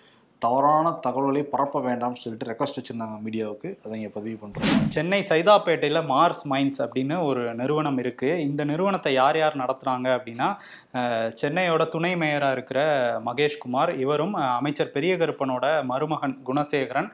தவறான 0.44 0.90
தகவல்களை 1.04 1.40
பரப்ப 1.52 1.80
வேண்டாம்னு 1.86 2.20
சொல்லிட்டு 2.22 2.48
ரெக்வஸ்ட் 2.50 2.78
வச்சிருந்தாங்க 2.78 3.16
மீடியாவுக்கு. 3.24 3.68
அதை 3.84 3.92
இங்க 3.98 4.10
பதிவு 4.16 4.36
பண்றோம். 4.42 4.84
சென்னை 4.94 5.18
சைதாப்பேட்டையில் 5.30 6.00
மார்ஸ் 6.10 6.42
மைன்ஸ் 6.52 6.78
அப்படின்னு 6.84 7.16
ஒரு 7.28 7.42
நிறுவனம் 7.60 7.98
இருக்கு. 8.02 8.28
இந்த 8.48 8.64
நிறுவனத்தை 8.70 9.12
யார் 9.20 9.38
யார் 9.40 9.60
நடத்துறாங்க 9.62 10.08
அப்படின்னா 10.18 10.48
சென்னையோட 11.40 11.82
துணை 11.94 12.12
மேயராக 12.20 12.56
இருக்கிற 12.56 12.80
மகேஷ்குமார் 13.28 13.92
இவரும் 14.04 14.34
அமைச்சர் 14.58 14.94
பெரிய 14.94 15.14
கருப்பனோட 15.22 15.66
மருமகன் 15.90 16.36
குணசேகரன் 16.48 17.10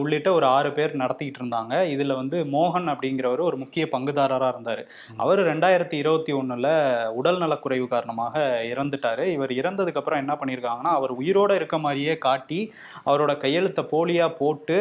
உள்ளிட்ட 0.00 0.28
ஒரு 0.38 0.46
ஆறு 0.56 0.72
பேர் 0.78 1.00
நடத்திக்கிட்டு 1.02 1.40
இருந்தாங்க. 1.42 1.74
இதில் 1.94 2.18
வந்து 2.20 2.40
மோகன் 2.56 2.90
அப்படிங்கிறவர் 2.94 3.42
ஒரு 3.48 3.58
முக்கிய 3.62 3.86
பங்குதாரராக 3.94 4.52
இருந்தார். 4.54 4.82
அவர் 5.24 5.42
ரெண்டாயிரத்தி 5.50 5.96
இருபத்தி 6.02 6.34
ஒன்றில் 6.40 6.70
உடல் 7.20 7.40
நலக்குறைவு 7.44 7.88
காரணமாக 7.94 8.44
இறந்துட்டாரு. 8.72 9.26
இவர் 9.38 9.54
இறந்ததுக்கு 9.60 10.02
அப்புறம் 10.02 10.22
என்ன 10.24 10.36
பண்ணியிருக்காங்கன்னா 10.42 10.94
அவர் 11.00 11.14
உயிரோட 11.22 11.52
இருக்க 11.60 11.78
மாதிரியே 11.86 12.16
காட்டி 12.28 12.60
அவரோட 13.04 13.32
கையெழுத்தை 13.42 13.84
போலியா 13.90 14.10
போட்டு 14.38 14.76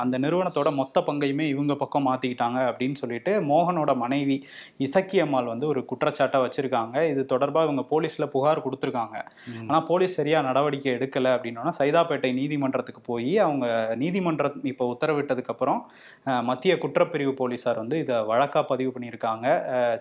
அந்த 0.00 0.16
நிறுவனத்தோட 0.22 0.44
மொத்த 0.76 1.02
பங்கையுமே 1.06 1.46
இவங்க 1.52 1.74
பக்கம் 1.80 2.06
மாத்திக்கிட்டாங்க 2.06 2.34
அப்படின்னு 2.68 2.98
சொல்லிட்டு 3.00 3.14
மோகனோட 3.48 3.72
மனைவி 3.98 4.36
இசக்கி 4.84 5.18
அம்மாள் 5.22 5.50
வந்து 5.50 5.66
ஒரு 5.68 5.80
குற்றச்சாட்டை 5.90 6.14
வச்சிருக்காங்க. 6.42 6.74
இது 7.10 7.20
தொடர்பாக 7.30 7.66
இவங்க 7.66 7.82
போலீஸ்ல 7.90 8.04
புகார் 8.32 8.64
கொடுத்துருக்காங்க. 8.64 9.16
ம். 9.50 9.66
ஆனா 9.66 9.78
போலீஸ் 9.88 10.16
சரியா 10.16 10.38
நடவடிக்கை 10.46 10.64
எடுக்கல 10.96 11.32
அப்படின்னா 11.36 11.72
சைதாப்பேட்டை 11.78 12.30
நீதிமன்றத்துக்கு 12.38 12.74
போய் 13.06 13.14
அவங்க 13.44 13.66
நீதிமன்றம் 14.00 14.34
இப்போ 14.70 14.84
உத்தரவிட்டதுக்கு 14.92 15.52
அப்புறம் 15.52 15.80
அஹ், 16.26 16.42
மத்திய 16.48 16.72
குற்றப்பிரிவு 16.82 17.32
போலீசார் 17.38 17.80
வந்து 17.80 17.96
இதை 18.02 18.16
வழக்கா 18.30 18.44
பதிவு 18.68 18.90
பண்ணியிருக்காங்க. 18.92 19.46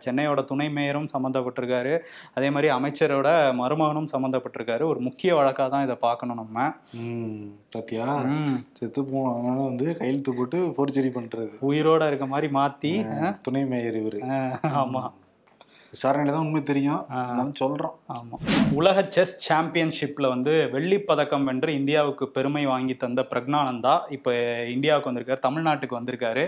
சென்னையோட 0.05 0.21
துணை 0.47 0.67
மேயரும் 0.75 1.09
சம்மந்தப்பட்டிருக்காரு 1.11 1.93
அதே 2.35 2.49
மாதிரி 2.51 2.69
அமைச்சரோட 2.75 3.29
மருமகனும் 3.59 4.09
சம்மந்தப்பட்டிருக்காரு 4.11 4.53
ஒரு 4.87 4.99
முக்கிய 5.07 5.31
வழக்காக 5.37 5.67
தான் 5.69 5.85
இதை 5.85 5.97
பார்க்கணும் 6.01 6.41
நம்ம. 6.41 6.57
ம். 6.97 7.53
செத்து 8.73 9.01
போனவங்க 9.01 9.63
வந்து 9.63 9.97
கையெழுத்து 9.97 10.33
போட்டு 10.33 10.57
ஃபோர்ஜரி 10.67 11.11
பண்றது. 11.11 11.49
உயிரோட 11.61 12.07
இருக்க 12.07 12.25
மாதிரி 12.25 12.53
மாத்தி 12.53 12.91
துணை 13.41 13.65
மேயர் 13.65 13.95
இவரு. 13.95 14.19
ஆமா. 14.63 15.11
விசாரணையில 15.95 16.25
தான் 16.25 16.45
உண்மை 16.45 16.63
தெரியும். 16.63 17.05
இருந்தாலும் 17.09 17.53
சொல்றோம். 17.59 17.95
ஆமா. 18.13 18.35
உலக 18.73 19.05
செஸ் 19.09 19.53
சாம்பியன்ஷிப்ல 19.53 20.27
வந்து 20.27 20.69
வெள்ளிப் 20.69 21.07
பதக்கம் 21.07 21.43
வென்று 21.43 21.73
இந்தியாவுக்கு 21.73 22.29
பெருமை 22.29 22.65
வாங்கி 22.65 22.95
தந்த 22.95 23.25
பிரக்னானந்தா 23.29 23.99
இப்போ 24.09 24.31
இந்தியாவுக்கு 24.69 25.11
வந்திருக்காரு 25.11 25.45
தமிழ்நாட்டுக்கு 25.47 25.95
வந்திருக்காரு. 25.95 26.43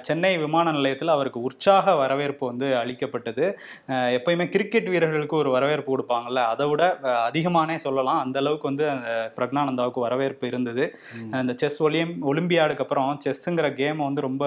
சென்னை 0.00 0.38
விமான 0.38 0.72
நிலையத்தில் 0.72 1.08
அவருக்கு 1.08 1.42
உற்சாக 1.42 1.94
வரவேற்பு 1.94 2.46
வந்து 2.46 2.76
அளிக்கப்பட்டது. 2.76 3.58
எப்பயுமே 3.88 4.48
கிரிக்கெட் 4.48 4.88
வீரர்களுக்கு 4.88 5.36
ஒரு 5.36 5.50
வரவேற்பு 5.50 5.88
கொடுப்பாங்கல்ல 5.92 6.38
அதை 6.44 6.68
விட 6.68 6.82
அதிகமானே 7.24 7.78
சொல்லலாம். 7.78 8.18
அந்த 8.18 8.38
அளவுக்கு 8.38 8.68
வந்து 8.68 8.90
அந்த 8.90 9.32
பிரக்னானந்தாவுக்கு 9.36 10.00
வரவேற்பு 10.00 10.46
இருந்தது. 10.46 10.94
ம். 11.20 11.34
இந்த 11.34 11.52
செஸ் 11.56 11.82
ஒலியம் 11.82 12.14
ஒலிம்பியாடுக்கு 12.22 12.78
அப்புறம் 12.78 13.18
செஸ்ஸுங்கிற 13.24 13.68
கேமை 13.80 13.96
வந்து 13.96 14.20
ரொம்ப 14.20 14.44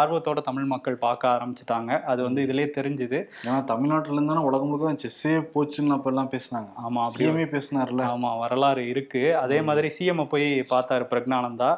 ஆர்வத்தோட 0.00 0.40
தமிழ் 0.42 0.64
மக்கள் 0.64 0.96
பார்க்க 0.96 1.28
ஆரம்பிச்சிட்டாங்க. 1.28 2.02
அது 2.02 2.22
வந்து 2.22 2.46
இதுலயே 2.46 2.68
தெரிஞ்சுது. 2.78 3.18
ஏன்னா 3.46 3.64
தமிழ்நாட்டுல 3.86 4.16
இருந்தானே 4.16 4.40
உலகம் 4.46 4.68
முழுக்க 4.68 5.02
செஸ்ஸே 5.02 5.32
போச்சுன்னு 5.52 5.94
அப்ப 5.96 6.08
எல்லாம் 6.10 6.30
பேசினாங்க. 6.32 6.68
ஆமா 6.84 7.00
அப்படி 7.00 7.22
சிஎம்ஏ 7.24 7.44
பேசினார்ல 7.52 8.02
ஆமா 8.12 8.30
வரலாறு 8.40 8.82
இருக்கு. 8.92 9.22
அதே 9.42 9.58
மாதிரி 9.68 9.88
சிஎம் 9.96 10.22
போய் 10.32 10.46
பார்த்தாரு 10.72 11.04
பிரக்னானந்தா. 11.12 11.68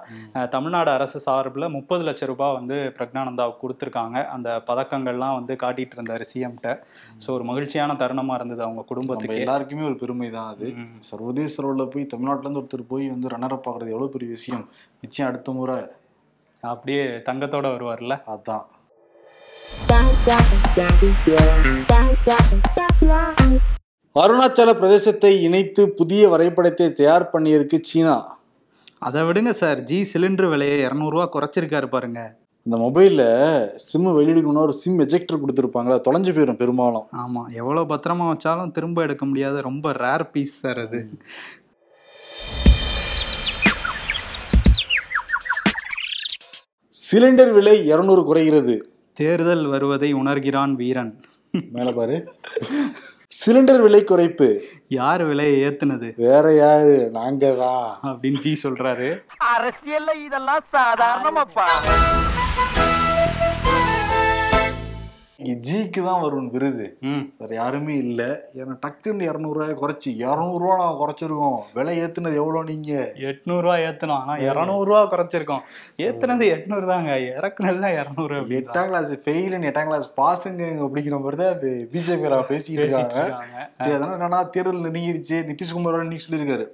தமிழ்நாடு 0.48 0.90
அரசு 0.90 1.18
சார்பில் 1.20 1.66
முப்பது 1.68 2.04
லட்சம் 2.04 2.30
ரூபாய் 2.32 2.54
வந்து 2.54 2.76
பிரக்னானந்தாவுக்கு 2.98 3.62
கொடுத்துருக்காங்க. 3.64 4.16
அந்த 4.28 4.48
பதக்கங்கள்லாம் 4.70 5.36
வந்து 5.38 5.56
காட்டிட்டு 5.64 5.96
இருந்தாரு 5.98 6.26
சிஎம்கிட்ட 6.32 6.72
ஸோ 7.18 7.28
ஒரு 7.30 7.44
மகிழ்ச்சியான 7.44 7.98
தருணமா 8.02 8.34
இருந்தது 8.34 8.62
அவங்க 8.62 8.84
குடும்பத்துக்கு. 8.84 9.38
எல்லாருக்குமே 9.40 9.86
ஒரு 9.90 9.98
பெருமை 10.04 10.30
தான் 10.30 10.50
அது. 10.54 10.70
சர்வதேச 11.10 11.62
அளவில் 11.62 11.92
போய் 11.94 12.10
தமிழ்நாட்டுல 12.14 12.46
இருந்து 12.46 12.62
ஒருத்தர் 12.62 12.90
போய் 12.90 13.06
வந்து 13.08 13.28
ரன்னரப் 13.28 13.68
ஆகுறது 13.70 13.94
எவ்வளவு 13.94 14.14
பெரிய 14.16 14.30
விஷயம்? 14.30 14.66
நிச்சயம் 15.00 15.30
அடுத்த 15.30 15.52
முறை. 15.52 15.78
அப்படியே 16.62 17.04
தங்கத்தோட 17.28 17.66
வருவார்ல? 17.74 18.14
அதான். 18.34 18.66
அருணாச்சல 24.22 24.70
பிரதேசத்தை 24.80 25.30
இணைத்து 25.40 25.90
புதிய 25.90 26.28
வரைபடத்தை 26.28 26.92
தயார் 26.92 27.30
பண்ணியிருக்கு 27.32 27.78
சீனா. 27.80 28.38
அதை 28.98 29.22
விடுங்க 29.22 29.50
சார். 29.50 29.80
ஜி 29.80 30.08
சிலிண்டர் 30.12 30.48
விலையை 30.48 30.78
இரநூறுவா 30.86 31.28
குறைச்சிருக்காரு 31.34 31.86
பாருங்க. 31.86 32.36
இந்த 32.62 32.76
மொபைல்ல 32.84 33.22
சிம் 33.74 34.06
வெளியிடணும்னா 34.06 34.64
ஒரு 34.66 34.72
சிம் 34.72 34.98
எஜெக்டர் 34.98 35.42
கொடுத்துருப்பாங்களா 35.42 35.98
தொலைஞ்சு 36.06 36.32
போயிடும் 36.36 36.56
பெரும்பாலும். 36.56 37.06
ஆமா 37.16 37.42
எவ்வளவு 37.52 37.94
பத்திரமா 37.94 38.26
வச்சாலும் 38.32 38.70
திரும்ப 38.70 39.02
எடுக்க 39.02 39.26
முடியாத. 39.26 39.60
ரொம்ப 39.60 39.92
ரேர் 39.92 40.30
பீஸ் 40.30 40.58
சார் 40.58 40.78
அது. 40.78 41.08
சிலிண்டர் 47.10 47.52
விலை 47.52 47.86
இருநூறு 47.86 48.24
குறைகிறது. 48.24 48.97
தேர்தல் 49.18 49.64
வருவதை 49.66 50.14
உணர்கிறான் 50.14 50.72
வீரன். 50.80 51.12
மேல 51.72 51.92
பாரு. 51.92 52.16
சிலிண்டர் 53.38 53.80
விலை 53.80 54.00
குறைப்பு. 54.02 54.48
யார் 54.88 55.22
விலையை 55.24 55.56
ஏத்துனது? 55.62 56.08
வேற 56.16 56.52
யாரு? 56.54 57.08
நாங்க 57.12 57.50
தான் 57.62 57.98
அப்படின்னு 58.02 58.38
ஜி 58.44 58.52
சொல்றாரு. 58.68 59.08
அரசியல்ல 59.56 60.12
இதெல்லாம் 60.24 60.64
சாதாரணமாப்பா. 60.72 61.66
ஜிக்கு 65.38 66.00
தான் 66.06 66.22
வரும் 66.22 66.48
விருது. 66.52 66.86
வேற 67.40 67.50
யாருமே 67.54 67.94
இல்ல. 68.04 68.22
ஏன்னா 68.60 68.72
டக்குன்னு 68.84 69.26
இரநூறுவாய் 69.28 69.74
குறைச்சி 69.82 70.10
இரநூறுவா 70.22 70.76
நான் 70.80 70.98
குறைச்சிருக்கோம். 71.02 71.58
விலை 71.76 71.92
ஏத்துனது 72.02 72.38
எவ்வளவு 72.40 72.68
நீங்க? 72.70 72.92
எட்நூறுவா 73.28 73.74
ஏத்தணும் 73.88 74.16
ஆனா 74.20 74.34
இரநூறுவா 74.46 75.02
குறைச்சிருக்கோம். 75.12 75.62
ஏத்துனது 76.06 76.46
எட்நூறு 76.54 76.86
தாங்க. 76.92 77.12
இறக்குனது 77.36 77.80
தான் 77.84 77.94
இரநூறு. 77.98 78.38
எட்டாம் 78.58 78.88
கிளாஸ் 78.90 79.12
ஃபெயில் 79.26 79.66
எட்டாம் 79.70 79.88
கிளாஸ் 79.90 80.08
பாஸுங்க 80.20 80.64
அப்படிங்கிற 80.86 81.20
மாதிரி 81.26 81.40
தான் 81.42 81.62
பிஜேபி 81.92 82.26
பேசிக்கிட்டு 82.50 82.82
பேசிட்டு 82.82 83.16
இருக்காங்க. 83.20 83.68
சரி 83.84 83.94
அதனால 83.98 84.18
என்னன்னா 84.18 84.42
தேர்தல் 84.56 84.84
நெருங்கிருச்சு 84.88 85.38
நிதிஷ்குமார் 85.52 86.00
இன்னைக்கு 86.06 86.26
சொல்லியிருக்காரு. 86.26 86.66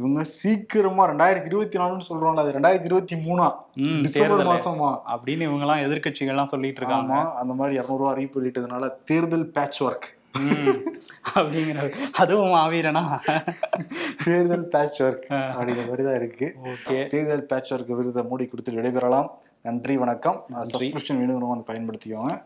இவங்க 0.00 0.24
சீக்கிரமா 0.38 1.04
ரெண்டாயிரத்தி 1.12 1.50
இருபத்தி 1.52 1.82
நாலுன்னு 1.82 2.08
சொல்றாங்களா 2.10 2.44
அது 2.46 2.56
ரெண்டாயிரத்தி 2.58 2.90
இருபத்தி 2.92 3.16
மூணா. 3.28 3.48
டிசம்பர். 4.04 4.48
மாசமா. 4.52 4.90
அப்படின்னு 5.14 5.46
இவங்க 5.50 5.64
எல்லாம் 5.68 5.84
எதிர்கட்சிகள்லாம் 5.86 6.52
சொல்லிட்டு 6.56 6.82
இருக்காங்க. 6.82 7.14
அந்த 7.42 7.52
மாதிரி 7.60 7.76
இரநூறுவா 7.80 7.96
அறிவிப்பு 8.06 8.42
வெளியிட்டதுனால 8.42 8.92
தேர்தல் 9.04 9.46
பேட்ச் 9.46 9.82
ஒர்க் 9.82 10.06
ம். 10.38 10.78
அப்படிங்கிறது 11.34 11.92
அதுவும் 12.12 12.52
மாவீரனா 12.54 13.18
தேர்தல் 14.24 14.68
பேட்ச் 14.68 15.02
ஒர்க் 15.02 15.26
அப்படிங்கிற 15.30 15.88
மாதிரி 15.88 16.02
தான் 16.02 16.14
இருக்கு. 16.14 16.56
ஓகே. 16.64 17.06
தேர்தல் 17.08 17.44
பேட்ச் 17.44 17.72
ஒர்க் 17.72 17.94
விருதை 17.94 18.22
மூடி 18.22 18.46
கொடுத்து 18.46 18.72
விடைபெறலாம். 18.72 19.28
நன்றி 19.62 19.96
வணக்கம். 19.96 20.44
சப்ஸ்கிரிப்ஷன் 20.50 21.20
வேணுங்கிறவங்க 21.20 21.64
பயன்படுத்திக்கோங்க. 21.66 22.42